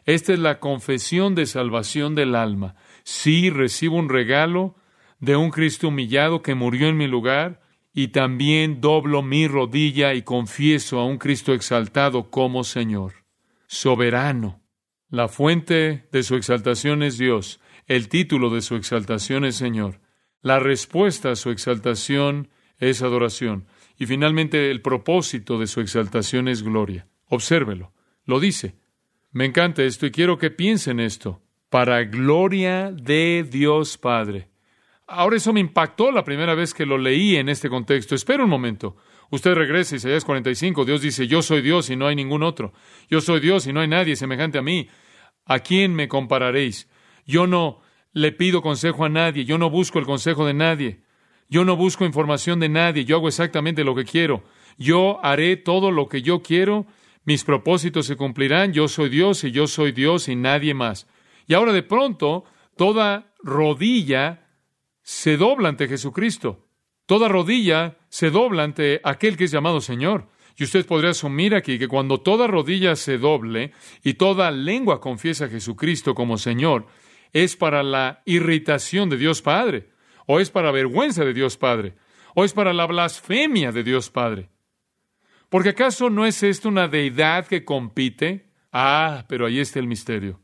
Esta 0.05 0.33
es 0.33 0.39
la 0.39 0.59
confesión 0.59 1.35
de 1.35 1.45
salvación 1.45 2.15
del 2.15 2.35
alma. 2.35 2.75
Sí, 3.03 3.49
recibo 3.49 3.97
un 3.97 4.09
regalo, 4.09 4.75
de 5.19 5.35
un 5.35 5.49
Cristo 5.49 5.88
humillado 5.88 6.41
que 6.41 6.55
murió 6.55 6.88
en 6.88 6.97
mi 6.97 7.07
lugar, 7.07 7.61
y 7.93 8.09
también 8.09 8.81
doblo 8.81 9.23
mi 9.23 9.47
rodilla 9.47 10.13
y 10.13 10.21
confieso 10.21 10.99
a 10.99 11.05
un 11.05 11.17
Cristo 11.17 11.53
exaltado 11.53 12.29
como 12.29 12.63
Señor, 12.63 13.25
soberano. 13.67 14.61
La 15.09 15.27
fuente 15.27 16.07
de 16.11 16.23
su 16.23 16.35
exaltación 16.35 17.03
es 17.03 17.17
Dios, 17.17 17.59
el 17.88 18.10
título 18.10 18.50
de 18.50 18.62
su 18.62 18.76
exaltación 18.76 19.45
es 19.45 19.56
Señor, 19.56 20.00
la 20.41 20.60
respuesta 20.60 21.32
a 21.32 21.36
su 21.36 21.50
exaltación 21.50 22.50
es 22.78 23.02
adoración, 23.02 23.67
y 23.98 24.06
finalmente 24.06 24.69
el 24.69 24.82
propósito 24.82 25.58
de 25.58 25.67
su 25.67 25.82
exaltación 25.82 26.48
es 26.48 26.63
gloria. 26.63 27.08
Obsérvelo, 27.28 27.93
lo 28.26 28.39
dice. 28.39 28.76
Me 29.32 29.45
encanta 29.45 29.84
esto 29.84 30.06
y 30.06 30.12
quiero 30.12 30.38
que 30.38 30.52
piensen 30.52 31.00
esto. 31.00 31.41
Para 31.69 32.04
gloria 32.04 32.91
de 32.91 33.45
Dios 33.50 33.98
Padre. 33.98 34.50
Ahora 35.08 35.38
eso 35.38 35.52
me 35.54 35.60
impactó 35.60 36.12
la 36.12 36.24
primera 36.24 36.56
vez 36.56 36.74
que 36.74 36.86
lo 36.86 36.98
leí 36.98 37.36
en 37.36 37.50
este 37.50 37.69
contexto. 37.69 38.15
Espera 38.15 38.43
un 38.43 38.50
momento. 38.50 38.95
Usted 39.30 39.54
regresa, 39.54 39.95
Isaías 39.95 40.24
45, 40.26 40.86
Dios 40.86 41.02
dice, 41.02 41.28
yo 41.28 41.41
soy 41.41 41.62
Dios 41.62 41.89
y 41.89 41.95
no 41.95 42.08
hay 42.08 42.15
ningún 42.15 42.43
otro. 42.43 42.74
Yo 43.10 43.21
soy 43.21 43.39
Dios 43.39 43.67
y 43.67 43.74
no 43.74 43.82
hay 43.82 43.88
nadie 43.88 44.15
semejante 44.15 44.58
a 44.58 44.62
mí. 44.62 44.88
¿A 45.45 45.60
quién 45.60 45.93
me 45.93 46.08
compararéis? 46.08 46.89
Yo 47.25 47.47
no 47.47 47.81
le 48.13 48.31
pido 48.31 48.61
consejo 48.61 49.05
a 49.05 49.09
nadie, 49.09 49.45
yo 49.45 49.57
no 49.57 49.69
busco 49.69 49.99
el 49.99 50.05
consejo 50.05 50.45
de 50.45 50.53
nadie, 50.53 51.01
yo 51.49 51.65
no 51.65 51.75
busco 51.75 52.05
información 52.05 52.59
de 52.59 52.69
nadie, 52.69 53.05
yo 53.05 53.17
hago 53.17 53.27
exactamente 53.27 53.83
lo 53.83 53.95
que 53.95 54.05
quiero. 54.05 54.43
Yo 54.77 55.23
haré 55.23 55.57
todo 55.57 55.91
lo 55.91 56.07
que 56.07 56.21
yo 56.21 56.41
quiero, 56.41 56.85
mis 57.23 57.43
propósitos 57.43 58.05
se 58.05 58.15
cumplirán, 58.15 58.73
yo 58.73 58.88
soy 58.88 59.09
Dios 59.09 59.43
y 59.43 59.51
yo 59.51 59.67
soy 59.67 59.91
Dios 59.91 60.27
y 60.27 60.35
nadie 60.35 60.73
más. 60.73 61.07
Y 61.47 61.53
ahora 61.53 61.73
de 61.73 61.83
pronto, 61.83 62.45
toda 62.77 63.33
rodilla 63.43 64.47
se 65.01 65.38
dobla 65.38 65.69
ante 65.69 65.88
Jesucristo. 65.88 66.67
Toda 67.05 67.27
rodilla 67.27 67.97
se 68.09 68.31
dobla 68.31 68.63
ante 68.63 68.99
aquel 69.03 69.38
que 69.38 69.43
es 69.43 69.51
llamado 69.51 69.81
Señor. 69.81 70.27
Y 70.57 70.63
usted 70.63 70.85
podría 70.85 71.11
asumir 71.11 71.53
aquí 71.53 71.77
que 71.77 71.88
cuando 71.88 72.21
toda 72.21 72.47
rodilla 72.47 72.95
se 72.95 73.17
doble 73.17 73.73
y 74.03 74.13
toda 74.13 74.51
lengua 74.51 75.01
confiesa 75.01 75.45
a 75.45 75.49
Jesucristo 75.49 76.15
como 76.15 76.38
Señor, 76.38 76.88
es 77.36 77.58
para 77.58 77.84
la 77.84 78.21
irritación 78.24 79.10
de 79.10 79.17
Dios 79.17 79.41
Padre, 79.41 79.89
o 80.26 80.39
es 80.39 80.50
para 80.50 80.71
vergüenza 80.71 81.26
de 81.26 81.34
Dios 81.34 81.58
Padre, 81.58 81.93
o 82.34 82.45
es 82.45 82.54
para 82.54 82.71
la 82.71 82.86
blasfemia 82.86 83.74
de 83.74 83.84
Dios 83.84 84.10
Padre. 84.10 84.48
Porque 85.50 85.69
acaso 85.69 86.10
no 86.10 86.26
es 86.26 86.43
esto 86.43 86.69
una 86.69 86.88
deidad 86.88 87.45
que 87.45 87.65
compite? 87.65 88.54
Ah, 88.71 89.26
pero 89.28 89.45
ahí 89.45 89.60
está 89.60 89.80
el 89.80 89.88
misterio, 89.88 90.39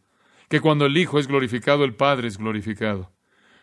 que 0.49 0.59
cuando 0.59 0.85
el 0.85 0.97
Hijo 0.97 1.17
es 1.17 1.27
glorificado, 1.27 1.85
el 1.85 1.95
Padre 1.95 2.27
es 2.27 2.37
glorificado. 2.37 3.13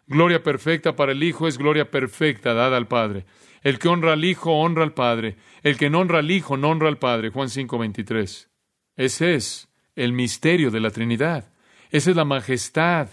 Gloria 0.06 0.42
perfecta 0.42 0.96
para 0.96 1.12
el 1.12 1.22
Hijo 1.22 1.48
es 1.48 1.58
gloria 1.58 1.90
perfecta 1.90 2.54
dada 2.54 2.78
al 2.78 2.88
Padre. 2.88 3.26
El 3.62 3.78
que 3.78 3.88
honra 3.88 4.14
al 4.14 4.24
Hijo 4.24 4.52
honra 4.52 4.84
al 4.84 4.94
Padre. 4.94 5.36
El 5.62 5.76
que 5.76 5.90
no 5.90 6.00
honra 6.00 6.20
al 6.20 6.30
Hijo 6.30 6.56
no 6.56 6.70
honra 6.70 6.88
al 6.88 6.98
Padre. 6.98 7.28
Juan 7.28 7.50
5, 7.50 7.76
23. 7.76 8.50
Ese 8.96 9.34
es 9.34 9.68
el 9.96 10.14
misterio 10.14 10.70
de 10.70 10.80
la 10.80 10.90
Trinidad. 10.90 11.52
Esa 11.90 12.10
es 12.10 12.16
la 12.16 12.24
majestad, 12.24 13.08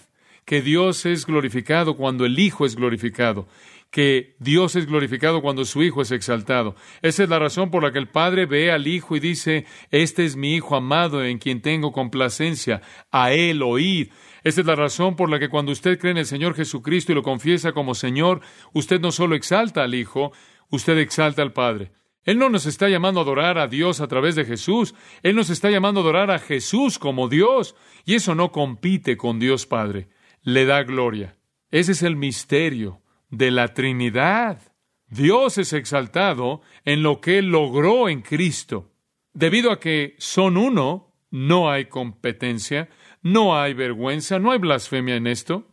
que 0.45 0.61
Dios 0.61 1.05
es 1.05 1.25
glorificado 1.25 1.97
cuando 1.97 2.25
el 2.25 2.37
Hijo 2.39 2.65
es 2.65 2.75
glorificado, 2.75 3.47
que 3.89 4.35
Dios 4.39 4.75
es 4.75 4.85
glorificado 4.85 5.41
cuando 5.41 5.65
su 5.65 5.81
Hijo 5.81 6.01
es 6.01 6.11
exaltado. 6.11 6.75
Esa 7.01 7.23
es 7.23 7.29
la 7.29 7.39
razón 7.39 7.71
por 7.71 7.83
la 7.83 7.91
que 7.91 7.99
el 7.99 8.07
Padre 8.07 8.45
ve 8.45 8.71
al 8.71 8.87
Hijo 8.87 9.15
y 9.15 9.19
dice, 9.19 9.65
Este 9.89 10.23
es 10.25 10.35
mi 10.35 10.55
Hijo 10.55 10.75
amado 10.75 11.23
en 11.23 11.39
quien 11.39 11.61
tengo 11.61 11.91
complacencia, 11.91 12.81
a 13.11 13.31
Él 13.33 13.63
oíd. 13.63 14.09
Esa 14.43 14.61
es 14.61 14.67
la 14.67 14.75
razón 14.75 15.15
por 15.15 15.29
la 15.29 15.39
que 15.39 15.49
cuando 15.49 15.71
usted 15.71 15.97
cree 15.97 16.11
en 16.11 16.17
el 16.17 16.25
Señor 16.25 16.55
Jesucristo 16.55 17.11
y 17.11 17.15
lo 17.15 17.23
confiesa 17.23 17.71
como 17.71 17.95
Señor, 17.95 18.41
usted 18.73 18.99
no 19.01 19.11
solo 19.11 19.35
exalta 19.35 19.83
al 19.83 19.95
Hijo, 19.95 20.31
usted 20.69 20.97
exalta 20.99 21.41
al 21.41 21.53
Padre. 21.53 21.91
Él 22.25 22.39
no 22.39 22.49
nos 22.49 22.65
está 22.65 22.89
llamando 22.89 23.19
a 23.19 23.23
adorar 23.23 23.57
a 23.59 23.67
Dios 23.67 24.01
a 24.01 24.07
través 24.07 24.35
de 24.35 24.45
Jesús, 24.45 24.95
Él 25.21 25.35
nos 25.35 25.49
está 25.49 25.69
llamando 25.69 25.99
a 25.99 26.03
adorar 26.03 26.31
a 26.31 26.39
Jesús 26.39 26.99
como 26.99 27.29
Dios, 27.29 27.75
y 28.03 28.15
eso 28.15 28.35
no 28.35 28.51
compite 28.51 29.15
con 29.15 29.39
Dios 29.39 29.67
Padre, 29.67 30.09
le 30.45 30.65
da 30.65 30.83
gloria. 30.83 31.35
Ese 31.71 31.91
es 31.91 32.03
el 32.03 32.15
misterio 32.15 33.01
de 33.29 33.51
la 33.51 33.73
Trinidad. 33.73 34.61
Dios 35.09 35.57
es 35.57 35.73
exaltado 35.73 36.61
en 36.85 37.03
lo 37.03 37.19
que 37.19 37.39
Él 37.39 37.49
logró 37.49 38.07
en 38.07 38.21
Cristo. 38.21 38.93
Debido 39.33 39.71
a 39.71 39.79
que 39.79 40.15
son 40.17 40.55
uno, 40.55 41.13
no 41.31 41.69
hay 41.69 41.85
competencia, 41.85 42.89
no 43.21 43.59
hay 43.59 43.73
vergüenza, 43.73 44.39
no 44.39 44.51
hay 44.51 44.59
blasfemia 44.59 45.15
en 45.15 45.27
esto. 45.27 45.67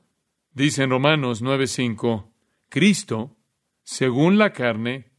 Dice 0.55 0.83
en 0.83 0.91
Romanos 0.91 1.43
9:5, 1.43 2.33
Cristo, 2.69 3.37
según 3.83 4.39
la 4.39 4.53
carne, 4.53 5.13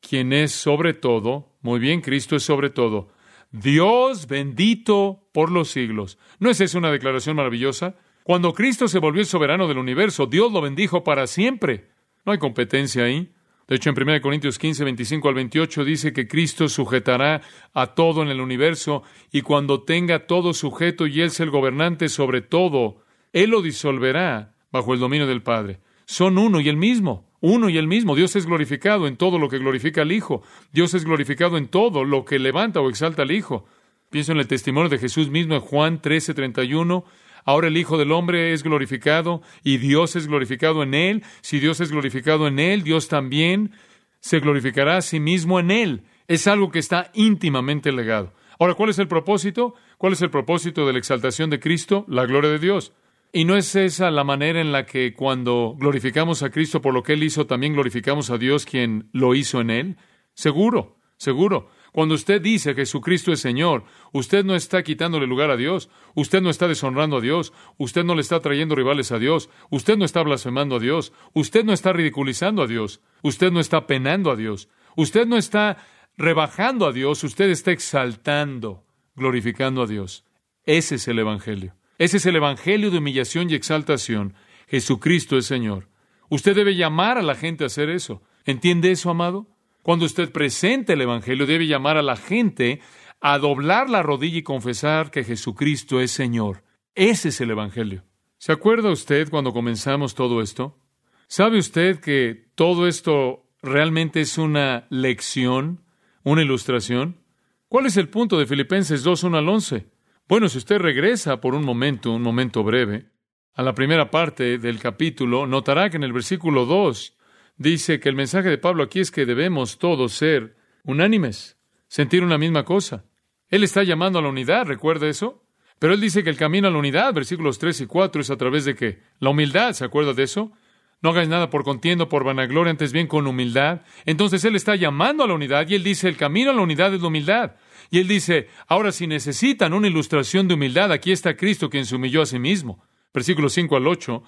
quien 0.00 0.32
es 0.32 0.52
sobre 0.52 0.94
todo, 0.94 1.56
muy 1.62 1.80
bien, 1.80 2.00
Cristo 2.00 2.36
es 2.36 2.42
sobre 2.42 2.70
todo, 2.70 3.08
Dios 3.50 4.28
bendito 4.28 5.28
por 5.32 5.50
los 5.50 5.70
siglos. 5.70 6.18
¿No 6.38 6.50
es 6.50 6.60
esa 6.60 6.78
una 6.78 6.92
declaración 6.92 7.36
maravillosa? 7.36 7.96
Cuando 8.28 8.52
Cristo 8.52 8.88
se 8.88 8.98
volvió 8.98 9.22
el 9.22 9.26
soberano 9.26 9.68
del 9.68 9.78
universo, 9.78 10.26
Dios 10.26 10.52
lo 10.52 10.60
bendijo 10.60 11.02
para 11.02 11.26
siempre. 11.26 11.88
No 12.26 12.32
hay 12.32 12.38
competencia 12.38 13.04
ahí. 13.04 13.32
De 13.66 13.76
hecho, 13.76 13.88
en 13.88 13.96
1 13.98 14.20
Corintios 14.20 14.58
15, 14.58 14.84
25 14.84 15.28
al 15.30 15.34
28 15.34 15.82
dice 15.82 16.12
que 16.12 16.28
Cristo 16.28 16.68
sujetará 16.68 17.40
a 17.72 17.94
todo 17.94 18.22
en 18.22 18.28
el 18.28 18.42
universo 18.42 19.02
y 19.32 19.40
cuando 19.40 19.82
tenga 19.82 20.26
todo 20.26 20.52
sujeto 20.52 21.06
y 21.06 21.22
Él 21.22 21.30
sea 21.30 21.44
el 21.44 21.50
gobernante 21.50 22.10
sobre 22.10 22.42
todo, 22.42 22.98
Él 23.32 23.48
lo 23.48 23.62
disolverá 23.62 24.54
bajo 24.70 24.92
el 24.92 25.00
dominio 25.00 25.26
del 25.26 25.42
Padre. 25.42 25.80
Son 26.04 26.36
uno 26.36 26.60
y 26.60 26.68
el 26.68 26.76
mismo 26.76 27.24
uno 27.40 27.70
y 27.70 27.78
el 27.78 27.88
mismo. 27.88 28.14
Dios 28.14 28.36
es 28.36 28.44
glorificado 28.44 29.06
en 29.06 29.16
todo 29.16 29.38
lo 29.38 29.48
que 29.48 29.56
glorifica 29.56 30.02
al 30.02 30.12
Hijo. 30.12 30.42
Dios 30.70 30.92
es 30.92 31.06
glorificado 31.06 31.56
en 31.56 31.68
todo 31.68 32.04
lo 32.04 32.26
que 32.26 32.38
levanta 32.38 32.82
o 32.82 32.90
exalta 32.90 33.22
al 33.22 33.30
Hijo. 33.30 33.64
Pienso 34.10 34.32
en 34.32 34.38
el 34.38 34.48
testimonio 34.48 34.90
de 34.90 34.98
Jesús 34.98 35.30
mismo 35.30 35.54
en 35.54 35.60
Juan 35.60 36.02
13, 36.02 36.34
31. 36.34 37.04
Ahora 37.48 37.68
el 37.68 37.78
Hijo 37.78 37.96
del 37.96 38.12
Hombre 38.12 38.52
es 38.52 38.62
glorificado 38.62 39.40
y 39.64 39.78
Dios 39.78 40.16
es 40.16 40.26
glorificado 40.26 40.82
en 40.82 40.92
él. 40.92 41.24
Si 41.40 41.58
Dios 41.58 41.80
es 41.80 41.90
glorificado 41.90 42.46
en 42.46 42.58
él, 42.58 42.82
Dios 42.82 43.08
también 43.08 43.72
se 44.20 44.40
glorificará 44.40 44.98
a 44.98 45.00
sí 45.00 45.18
mismo 45.18 45.58
en 45.58 45.70
él. 45.70 46.02
Es 46.26 46.46
algo 46.46 46.70
que 46.70 46.78
está 46.78 47.10
íntimamente 47.14 47.90
legado. 47.90 48.34
Ahora, 48.58 48.74
¿cuál 48.74 48.90
es 48.90 48.98
el 48.98 49.08
propósito? 49.08 49.72
¿Cuál 49.96 50.12
es 50.12 50.20
el 50.20 50.28
propósito 50.28 50.86
de 50.86 50.92
la 50.92 50.98
exaltación 50.98 51.48
de 51.48 51.58
Cristo? 51.58 52.04
La 52.06 52.26
gloria 52.26 52.50
de 52.50 52.58
Dios. 52.58 52.92
¿Y 53.32 53.46
no 53.46 53.56
es 53.56 53.74
esa 53.76 54.10
la 54.10 54.24
manera 54.24 54.60
en 54.60 54.70
la 54.70 54.84
que 54.84 55.14
cuando 55.14 55.74
glorificamos 55.78 56.42
a 56.42 56.50
Cristo 56.50 56.82
por 56.82 56.92
lo 56.92 57.02
que 57.02 57.14
Él 57.14 57.22
hizo, 57.22 57.46
también 57.46 57.72
glorificamos 57.72 58.28
a 58.28 58.36
Dios 58.36 58.66
quien 58.66 59.08
lo 59.14 59.34
hizo 59.34 59.62
en 59.62 59.70
Él? 59.70 59.96
Seguro, 60.34 60.98
seguro. 61.16 61.70
Cuando 61.92 62.14
usted 62.14 62.40
dice 62.40 62.74
Jesucristo 62.74 63.32
es 63.32 63.40
Señor, 63.40 63.84
usted 64.12 64.44
no 64.44 64.54
está 64.54 64.82
quitándole 64.82 65.26
lugar 65.26 65.50
a 65.50 65.56
Dios, 65.56 65.88
usted 66.14 66.42
no 66.42 66.50
está 66.50 66.68
deshonrando 66.68 67.16
a 67.16 67.20
Dios, 67.20 67.52
usted 67.76 68.04
no 68.04 68.14
le 68.14 68.20
está 68.20 68.40
trayendo 68.40 68.74
rivales 68.74 69.10
a 69.12 69.18
Dios, 69.18 69.48
usted 69.70 69.96
no 69.96 70.04
está 70.04 70.22
blasfemando 70.22 70.76
a 70.76 70.78
Dios, 70.80 71.12
usted 71.32 71.64
no 71.64 71.72
está 71.72 71.92
ridiculizando 71.92 72.62
a 72.62 72.66
Dios, 72.66 73.00
usted 73.22 73.50
no 73.50 73.60
está 73.60 73.86
penando 73.86 74.30
a 74.30 74.36
Dios, 74.36 74.68
usted 74.96 75.26
no 75.26 75.36
está 75.36 75.78
rebajando 76.16 76.86
a 76.86 76.92
Dios, 76.92 77.24
usted 77.24 77.48
está 77.50 77.70
exaltando, 77.70 78.84
glorificando 79.14 79.82
a 79.82 79.86
Dios. 79.86 80.24
Ese 80.64 80.96
es 80.96 81.08
el 81.08 81.18
Evangelio. 81.18 81.74
Ese 81.96 82.18
es 82.18 82.26
el 82.26 82.36
Evangelio 82.36 82.90
de 82.90 82.98
humillación 82.98 83.50
y 83.50 83.54
exaltación. 83.54 84.34
Jesucristo 84.68 85.38
es 85.38 85.46
Señor. 85.46 85.88
Usted 86.28 86.54
debe 86.54 86.76
llamar 86.76 87.16
a 87.18 87.22
la 87.22 87.34
gente 87.34 87.64
a 87.64 87.68
hacer 87.68 87.88
eso. 87.88 88.22
¿Entiende 88.44 88.90
eso, 88.90 89.10
amado? 89.10 89.46
Cuando 89.88 90.04
usted 90.04 90.30
presente 90.30 90.92
el 90.92 91.00
Evangelio, 91.00 91.46
debe 91.46 91.66
llamar 91.66 91.96
a 91.96 92.02
la 92.02 92.16
gente 92.16 92.82
a 93.22 93.38
doblar 93.38 93.88
la 93.88 94.02
rodilla 94.02 94.36
y 94.36 94.42
confesar 94.42 95.10
que 95.10 95.24
Jesucristo 95.24 96.02
es 96.02 96.10
Señor. 96.10 96.62
Ese 96.94 97.30
es 97.30 97.40
el 97.40 97.52
Evangelio. 97.52 98.04
¿Se 98.36 98.52
acuerda 98.52 98.90
usted 98.90 99.30
cuando 99.30 99.54
comenzamos 99.54 100.14
todo 100.14 100.42
esto? 100.42 100.78
¿Sabe 101.26 101.56
usted 101.56 102.00
que 102.00 102.50
todo 102.54 102.86
esto 102.86 103.46
realmente 103.62 104.20
es 104.20 104.36
una 104.36 104.86
lección, 104.90 105.82
una 106.22 106.42
ilustración? 106.42 107.22
¿Cuál 107.70 107.86
es 107.86 107.96
el 107.96 108.10
punto 108.10 108.38
de 108.38 108.44
Filipenses 108.44 109.02
2, 109.02 109.24
1 109.24 109.38
al 109.38 109.48
11? 109.48 109.86
Bueno, 110.28 110.50
si 110.50 110.58
usted 110.58 110.76
regresa 110.80 111.40
por 111.40 111.54
un 111.54 111.64
momento, 111.64 112.12
un 112.12 112.20
momento 112.20 112.62
breve, 112.62 113.06
a 113.54 113.62
la 113.62 113.72
primera 113.72 114.10
parte 114.10 114.58
del 114.58 114.80
capítulo, 114.80 115.46
notará 115.46 115.88
que 115.88 115.96
en 115.96 116.04
el 116.04 116.12
versículo 116.12 116.66
2 116.66 117.17
dice 117.58 118.00
que 118.00 118.08
el 118.08 118.14
mensaje 118.14 118.48
de 118.48 118.58
Pablo 118.58 118.84
aquí 118.84 119.00
es 119.00 119.10
que 119.10 119.26
debemos 119.26 119.78
todos 119.78 120.14
ser 120.14 120.56
unánimes, 120.84 121.58
sentir 121.88 122.24
una 122.24 122.38
misma 122.38 122.64
cosa. 122.64 123.04
Él 123.48 123.64
está 123.64 123.82
llamando 123.82 124.18
a 124.18 124.22
la 124.22 124.28
unidad, 124.28 124.66
¿recuerda 124.66 125.08
eso? 125.08 125.44
Pero 125.78 125.94
él 125.94 126.00
dice 126.00 126.24
que 126.24 126.30
el 126.30 126.36
camino 126.36 126.68
a 126.68 126.70
la 126.70 126.78
unidad, 126.78 127.12
versículos 127.12 127.58
3 127.58 127.82
y 127.82 127.86
4, 127.86 128.20
es 128.20 128.30
a 128.30 128.36
través 128.36 128.64
de 128.64 128.74
qué? 128.74 129.00
La 129.20 129.30
humildad, 129.30 129.72
¿se 129.72 129.84
acuerda 129.84 130.12
de 130.12 130.24
eso? 130.24 130.52
No 131.00 131.10
hagáis 131.10 131.28
nada 131.28 131.50
por 131.50 131.62
contiendo, 131.62 132.08
por 132.08 132.24
vanagloria, 132.24 132.72
antes 132.72 132.92
bien 132.92 133.06
con 133.06 133.26
humildad. 133.26 133.82
Entonces 134.04 134.44
él 134.44 134.56
está 134.56 134.74
llamando 134.74 135.22
a 135.22 135.28
la 135.28 135.34
unidad 135.34 135.68
y 135.68 135.76
él 135.76 135.84
dice, 135.84 136.08
el 136.08 136.16
camino 136.16 136.50
a 136.50 136.54
la 136.54 136.62
unidad 136.62 136.92
es 136.92 137.00
la 137.00 137.08
humildad. 137.08 137.56
Y 137.90 138.00
él 138.00 138.08
dice, 138.08 138.48
ahora 138.66 138.90
si 138.90 139.06
necesitan 139.06 139.72
una 139.72 139.86
ilustración 139.86 140.48
de 140.48 140.54
humildad, 140.54 140.90
aquí 140.90 141.12
está 141.12 141.36
Cristo 141.36 141.70
quien 141.70 141.86
se 141.86 141.94
humilló 141.94 142.22
a 142.22 142.26
sí 142.26 142.38
mismo. 142.38 142.82
Versículos 143.14 143.52
5 143.52 143.76
al 143.76 143.86
8. 143.86 144.22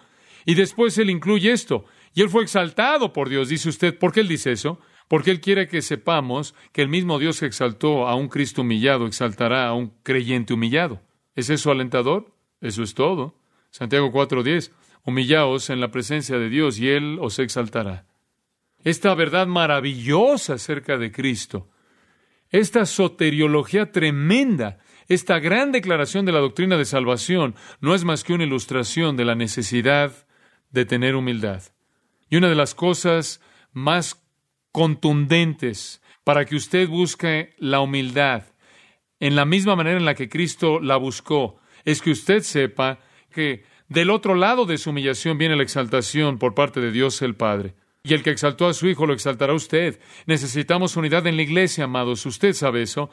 Y 0.47 0.55
después 0.55 0.97
él 0.99 1.11
incluye 1.11 1.51
esto. 1.53 1.85
Y 2.15 2.23
él 2.23 2.29
fue 2.29 2.43
exaltado 2.43 3.13
por 3.13 3.29
Dios, 3.29 3.49
dice 3.49 3.69
usted. 3.69 3.99
¿Por 3.99 4.13
qué 4.13 4.21
él 4.21 4.29
dice 4.29 4.53
eso? 4.53 4.81
Porque 5.09 5.31
él 5.31 5.41
quiere 5.41 5.69
que 5.69 5.83
sepamos 5.83 6.55
que 6.73 6.83
el 6.83 6.89
mismo 6.89 7.19
Dios 7.19 7.41
que 7.41 7.47
exaltó 7.47 8.07
a 8.09 8.15
un 8.15 8.29
Cristo 8.29 8.63
humillado 8.63 9.07
exaltará 9.07 9.67
a 9.67 9.75
un 9.75 9.93
creyente 10.03 10.55
humillado. 10.55 11.01
¿Es 11.35 11.51
eso 11.51 11.71
alentador? 11.71 12.35
Eso 12.61 12.83
es 12.83 12.95
todo. 12.95 13.37
Santiago 13.71 14.11
4:10. 14.11 14.73
Humillaos 15.05 15.71
en 15.71 15.81
la 15.81 15.91
presencia 15.91 16.39
de 16.39 16.49
Dios 16.49 16.79
y 16.79 16.89
Él 16.89 17.19
os 17.21 17.39
exaltará. 17.39 18.07
Esta 18.85 19.15
verdad 19.15 19.47
maravillosa 19.47 20.55
acerca 20.55 20.99
de 20.99 21.11
Cristo 21.11 21.69
esta 22.51 22.85
soteriología 22.85 23.93
tremenda, 23.93 24.79
esta 25.09 25.39
gran 25.39 25.73
declaración 25.73 26.27
de 26.27 26.33
la 26.33 26.41
doctrina 26.41 26.77
de 26.77 26.85
salvación, 26.85 27.55
no 27.81 27.95
es 27.95 28.05
más 28.05 28.25
que 28.25 28.33
una 28.33 28.45
ilustración 28.45 29.17
de 29.17 29.25
la 29.25 29.35
necesidad 29.35 30.13
de 30.71 30.85
tener 30.85 31.15
humildad. 31.15 31.63
Y 32.31 32.37
una 32.37 32.49
de 32.49 32.55
las 32.55 32.75
cosas 32.75 33.41
más 33.73 34.25
contundentes 34.73 36.01
para 36.25 36.45
que 36.45 36.57
usted 36.57 36.89
busque 36.89 37.55
la 37.59 37.81
humildad 37.81 38.45
en 39.21 39.37
la 39.37 39.45
misma 39.45 39.77
manera 39.77 39.99
en 39.99 40.07
la 40.07 40.15
que 40.15 40.31
Cristo 40.31 40.81
la 40.81 40.97
buscó, 40.97 41.61
es 41.85 42.01
que 42.01 42.11
usted 42.11 42.43
sepa 42.43 43.01
que 43.31 43.65
del 43.89 44.11
otro 44.11 44.35
lado 44.35 44.65
de 44.65 44.79
su 44.79 44.91
humillación 44.91 45.37
viene 45.37 45.57
la 45.57 45.63
exaltación 45.63 46.39
por 46.39 46.55
parte 46.55 46.81
de 46.81 46.91
Dios 46.91 47.21
el 47.23 47.37
Padre. 47.37 47.75
Y 48.03 48.15
el 48.15 48.23
que 48.23 48.31
exaltó 48.31 48.67
a 48.67 48.73
su 48.73 48.89
Hijo 48.89 49.07
lo 49.07 49.13
exaltará 49.13 49.53
usted. 49.53 50.01
Necesitamos 50.27 50.97
unidad 50.97 51.27
en 51.27 51.37
la 51.37 51.43
iglesia, 51.43 51.85
amados. 51.85 52.25
Usted 52.25 52.55
sabe 52.55 52.83
eso. 52.83 53.11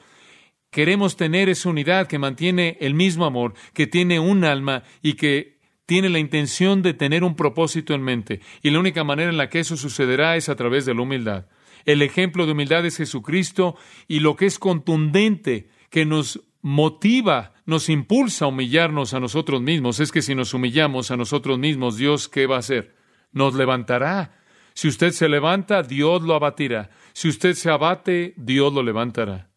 Queremos 0.72 1.18
tener 1.18 1.50
esa 1.50 1.70
unidad 1.70 2.08
que 2.08 2.20
mantiene 2.20 2.78
el 2.80 2.94
mismo 2.94 3.26
amor, 3.26 3.54
que 3.74 3.88
tiene 3.88 4.20
un 4.20 4.46
alma 4.46 4.84
y 5.02 5.14
que 5.14 5.57
tiene 5.88 6.10
la 6.10 6.20
intención 6.20 6.84
de 6.84 6.94
tener 6.94 7.24
un 7.24 7.36
propósito 7.36 7.96
en 7.96 8.04
mente. 8.04 8.42
Y 8.62 8.70
la 8.70 8.80
única 8.80 9.04
manera 9.04 9.32
en 9.32 9.38
la 9.38 9.50
que 9.50 9.62
eso 9.62 9.76
sucederá 9.76 10.36
es 10.36 10.50
a 10.50 10.56
través 10.56 10.86
de 10.86 10.94
la 10.94 11.02
humildad. 11.02 11.48
El 11.86 12.04
ejemplo 12.04 12.46
de 12.46 12.52
humildad 12.52 12.86
es 12.86 12.98
Jesucristo 12.98 13.76
y 14.08 14.20
lo 14.20 14.36
que 14.36 14.46
es 14.46 14.60
contundente, 14.60 15.72
que 15.90 16.06
nos 16.06 16.42
motiva, 16.62 17.54
nos 17.66 17.90
impulsa 17.90 18.46
a 18.46 18.50
humillarnos 18.50 19.16
a 19.16 19.20
nosotros 19.20 19.62
mismos, 19.62 20.00
es 20.00 20.12
que 20.12 20.22
si 20.22 20.36
nos 20.36 20.54
humillamos 20.54 21.10
a 21.10 21.18
nosotros 21.18 21.58
mismos, 21.58 21.98
Dios, 21.98 22.28
¿qué 22.28 22.46
va 22.46 22.58
a 22.58 22.60
hacer? 22.60 22.96
Nos 23.32 23.56
levantará 23.56 24.38
si 24.78 24.88
usted 24.88 25.10
se 25.10 25.28
levanta, 25.28 25.82
Dios 25.82 26.22
lo 26.22 26.36
abatirá. 26.36 26.92
Si 27.14 27.28
usted 27.28 27.56
se 27.56 27.72
abate, 27.72 28.36
Dios 28.38 28.72
lo 28.72 28.84
levantará. 28.84 29.50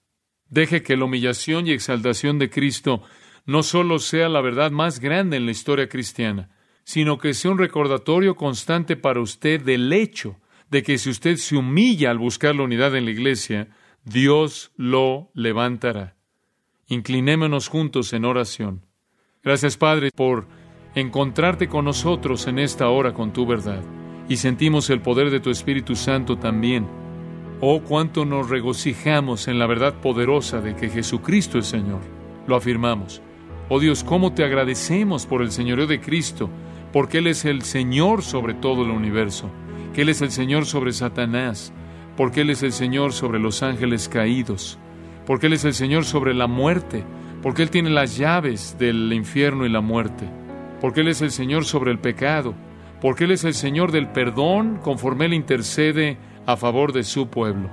Deje 0.48 0.82
que 0.82 0.96
la 0.96 1.04
humillación 1.04 1.66
y 1.66 1.72
exaltación 1.72 2.38
de 2.38 2.48
Cristo 2.48 3.02
no 3.46 3.62
solo 3.62 3.98
sea 3.98 4.28
la 4.28 4.40
verdad 4.40 4.70
más 4.70 5.00
grande 5.00 5.36
en 5.36 5.46
la 5.46 5.52
historia 5.52 5.88
cristiana, 5.88 6.50
sino 6.84 7.18
que 7.18 7.34
sea 7.34 7.50
un 7.50 7.58
recordatorio 7.58 8.36
constante 8.36 8.96
para 8.96 9.20
usted 9.20 9.60
del 9.62 9.92
hecho 9.92 10.36
de 10.70 10.82
que 10.82 10.98
si 10.98 11.10
usted 11.10 11.36
se 11.36 11.56
humilla 11.56 12.10
al 12.10 12.18
buscar 12.18 12.54
la 12.54 12.62
unidad 12.62 12.94
en 12.96 13.04
la 13.04 13.10
iglesia, 13.10 13.68
Dios 14.04 14.72
lo 14.76 15.30
levantará. 15.34 16.16
Inclinémonos 16.86 17.68
juntos 17.68 18.12
en 18.12 18.24
oración. 18.24 18.86
Gracias, 19.42 19.76
Padre, 19.76 20.10
por 20.14 20.46
encontrarte 20.94 21.68
con 21.68 21.84
nosotros 21.84 22.46
en 22.46 22.58
esta 22.58 22.88
hora 22.88 23.14
con 23.14 23.32
tu 23.32 23.46
verdad. 23.46 23.82
Y 24.28 24.36
sentimos 24.36 24.90
el 24.90 25.00
poder 25.00 25.30
de 25.30 25.40
tu 25.40 25.50
Espíritu 25.50 25.96
Santo 25.96 26.38
también. 26.38 26.86
Oh, 27.60 27.82
cuánto 27.82 28.24
nos 28.24 28.48
regocijamos 28.48 29.48
en 29.48 29.58
la 29.58 29.66
verdad 29.66 30.00
poderosa 30.00 30.60
de 30.60 30.74
que 30.76 30.88
Jesucristo 30.88 31.58
es 31.58 31.66
Señor. 31.66 32.00
Lo 32.46 32.56
afirmamos. 32.56 33.22
Oh 33.72 33.78
Dios, 33.78 34.02
cómo 34.02 34.32
te 34.32 34.42
agradecemos 34.42 35.26
por 35.26 35.42
el 35.42 35.52
señorío 35.52 35.86
de 35.86 36.00
Cristo, 36.00 36.50
porque 36.92 37.18
Él 37.18 37.28
es 37.28 37.44
el 37.44 37.62
Señor 37.62 38.22
sobre 38.24 38.52
todo 38.52 38.82
el 38.82 38.90
universo, 38.90 39.48
que 39.94 40.02
Él 40.02 40.08
es 40.08 40.22
el 40.22 40.32
Señor 40.32 40.66
sobre 40.66 40.92
Satanás, 40.92 41.72
porque 42.16 42.40
Él 42.40 42.50
es 42.50 42.64
el 42.64 42.72
Señor 42.72 43.12
sobre 43.12 43.38
los 43.38 43.62
ángeles 43.62 44.08
caídos, 44.08 44.76
porque 45.24 45.46
Él 45.46 45.52
es 45.52 45.64
el 45.64 45.74
Señor 45.74 46.04
sobre 46.04 46.34
la 46.34 46.48
muerte, 46.48 47.04
porque 47.42 47.62
Él 47.62 47.70
tiene 47.70 47.90
las 47.90 48.16
llaves 48.16 48.74
del 48.76 49.12
infierno 49.12 49.64
y 49.64 49.68
la 49.68 49.80
muerte, 49.80 50.28
porque 50.80 51.02
Él 51.02 51.08
es 51.08 51.22
el 51.22 51.30
Señor 51.30 51.64
sobre 51.64 51.92
el 51.92 52.00
pecado, 52.00 52.56
porque 53.00 53.22
Él 53.22 53.30
es 53.30 53.44
el 53.44 53.54
Señor 53.54 53.92
del 53.92 54.08
perdón 54.08 54.80
conforme 54.82 55.26
Él 55.26 55.34
intercede 55.34 56.18
a 56.44 56.56
favor 56.56 56.92
de 56.92 57.04
su 57.04 57.28
pueblo. 57.28 57.70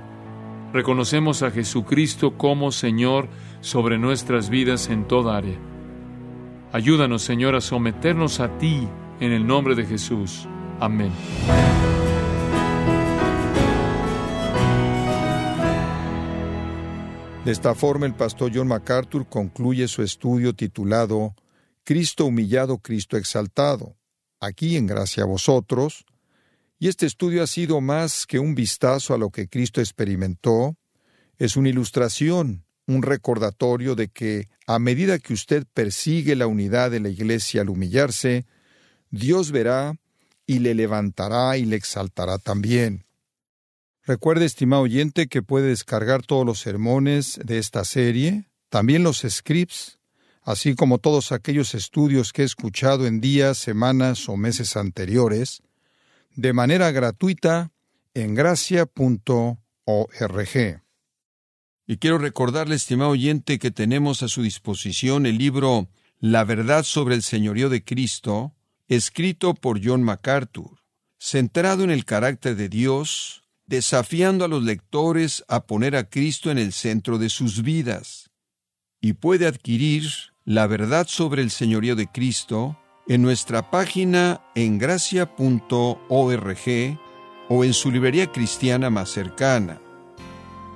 Reconocemos 0.72 1.42
a 1.42 1.50
Jesucristo 1.50 2.38
como 2.38 2.70
Señor 2.70 3.26
sobre 3.62 3.98
nuestras 3.98 4.48
vidas 4.48 4.90
en 4.90 5.04
toda 5.08 5.36
área. 5.36 5.67
Ayúdanos, 6.70 7.22
Señor, 7.22 7.54
a 7.54 7.62
someternos 7.62 8.40
a 8.40 8.58
ti 8.58 8.86
en 9.20 9.32
el 9.32 9.46
nombre 9.46 9.74
de 9.74 9.86
Jesús. 9.86 10.46
Amén. 10.80 11.10
De 17.46 17.52
esta 17.52 17.74
forma, 17.74 18.04
el 18.04 18.14
pastor 18.14 18.52
John 18.54 18.68
MacArthur 18.68 19.26
concluye 19.26 19.88
su 19.88 20.02
estudio 20.02 20.52
titulado 20.52 21.34
Cristo 21.84 22.26
humillado, 22.26 22.76
Cristo 22.76 23.16
exaltado, 23.16 23.96
aquí 24.38 24.76
en 24.76 24.86
gracia 24.86 25.22
a 25.22 25.26
vosotros, 25.26 26.04
y 26.78 26.88
este 26.88 27.06
estudio 27.06 27.42
ha 27.42 27.46
sido 27.46 27.80
más 27.80 28.26
que 28.26 28.38
un 28.38 28.54
vistazo 28.54 29.14
a 29.14 29.18
lo 29.18 29.30
que 29.30 29.48
Cristo 29.48 29.80
experimentó, 29.80 30.76
es 31.38 31.56
una 31.56 31.70
ilustración 31.70 32.66
un 32.88 33.02
recordatorio 33.02 33.94
de 33.94 34.08
que 34.08 34.48
a 34.66 34.78
medida 34.78 35.18
que 35.18 35.34
usted 35.34 35.66
persigue 35.74 36.34
la 36.34 36.46
unidad 36.46 36.90
de 36.90 37.00
la 37.00 37.10
Iglesia 37.10 37.60
al 37.60 37.68
humillarse, 37.68 38.46
Dios 39.10 39.52
verá 39.52 39.94
y 40.46 40.60
le 40.60 40.74
levantará 40.74 41.58
y 41.58 41.66
le 41.66 41.76
exaltará 41.76 42.38
también. 42.38 43.04
Recuerde, 44.04 44.46
estimado 44.46 44.82
oyente, 44.82 45.26
que 45.28 45.42
puede 45.42 45.68
descargar 45.68 46.22
todos 46.22 46.46
los 46.46 46.60
sermones 46.60 47.38
de 47.44 47.58
esta 47.58 47.84
serie, 47.84 48.48
también 48.70 49.02
los 49.02 49.18
scripts, 49.28 49.98
así 50.42 50.74
como 50.74 50.96
todos 50.96 51.30
aquellos 51.30 51.74
estudios 51.74 52.32
que 52.32 52.40
he 52.40 52.46
escuchado 52.46 53.06
en 53.06 53.20
días, 53.20 53.58
semanas 53.58 54.30
o 54.30 54.38
meses 54.38 54.78
anteriores, 54.78 55.62
de 56.34 56.54
manera 56.54 56.90
gratuita 56.90 57.70
en 58.14 58.34
gracia.org. 58.34 58.88
Y 61.90 61.96
quiero 61.96 62.18
recordarle, 62.18 62.74
estimado 62.74 63.12
oyente, 63.12 63.58
que 63.58 63.70
tenemos 63.70 64.22
a 64.22 64.28
su 64.28 64.42
disposición 64.42 65.24
el 65.24 65.38
libro 65.38 65.88
La 66.20 66.44
verdad 66.44 66.84
sobre 66.84 67.14
el 67.14 67.22
señorío 67.22 67.70
de 67.70 67.82
Cristo, 67.82 68.54
escrito 68.88 69.54
por 69.54 69.80
John 69.82 70.02
MacArthur, 70.02 70.82
centrado 71.18 71.84
en 71.84 71.90
el 71.90 72.04
carácter 72.04 72.56
de 72.56 72.68
Dios, 72.68 73.42
desafiando 73.64 74.44
a 74.44 74.48
los 74.48 74.64
lectores 74.64 75.46
a 75.48 75.66
poner 75.66 75.96
a 75.96 76.10
Cristo 76.10 76.50
en 76.50 76.58
el 76.58 76.74
centro 76.74 77.16
de 77.16 77.30
sus 77.30 77.62
vidas. 77.62 78.30
Y 79.00 79.14
puede 79.14 79.46
adquirir 79.46 80.10
La 80.44 80.66
verdad 80.66 81.06
sobre 81.08 81.40
el 81.40 81.50
señorío 81.50 81.96
de 81.96 82.08
Cristo 82.08 82.78
en 83.08 83.22
nuestra 83.22 83.70
página 83.70 84.42
en 84.54 84.76
gracia.org 84.76 85.38
o 87.48 87.64
en 87.64 87.72
su 87.72 87.90
librería 87.90 88.30
cristiana 88.30 88.90
más 88.90 89.08
cercana. 89.08 89.80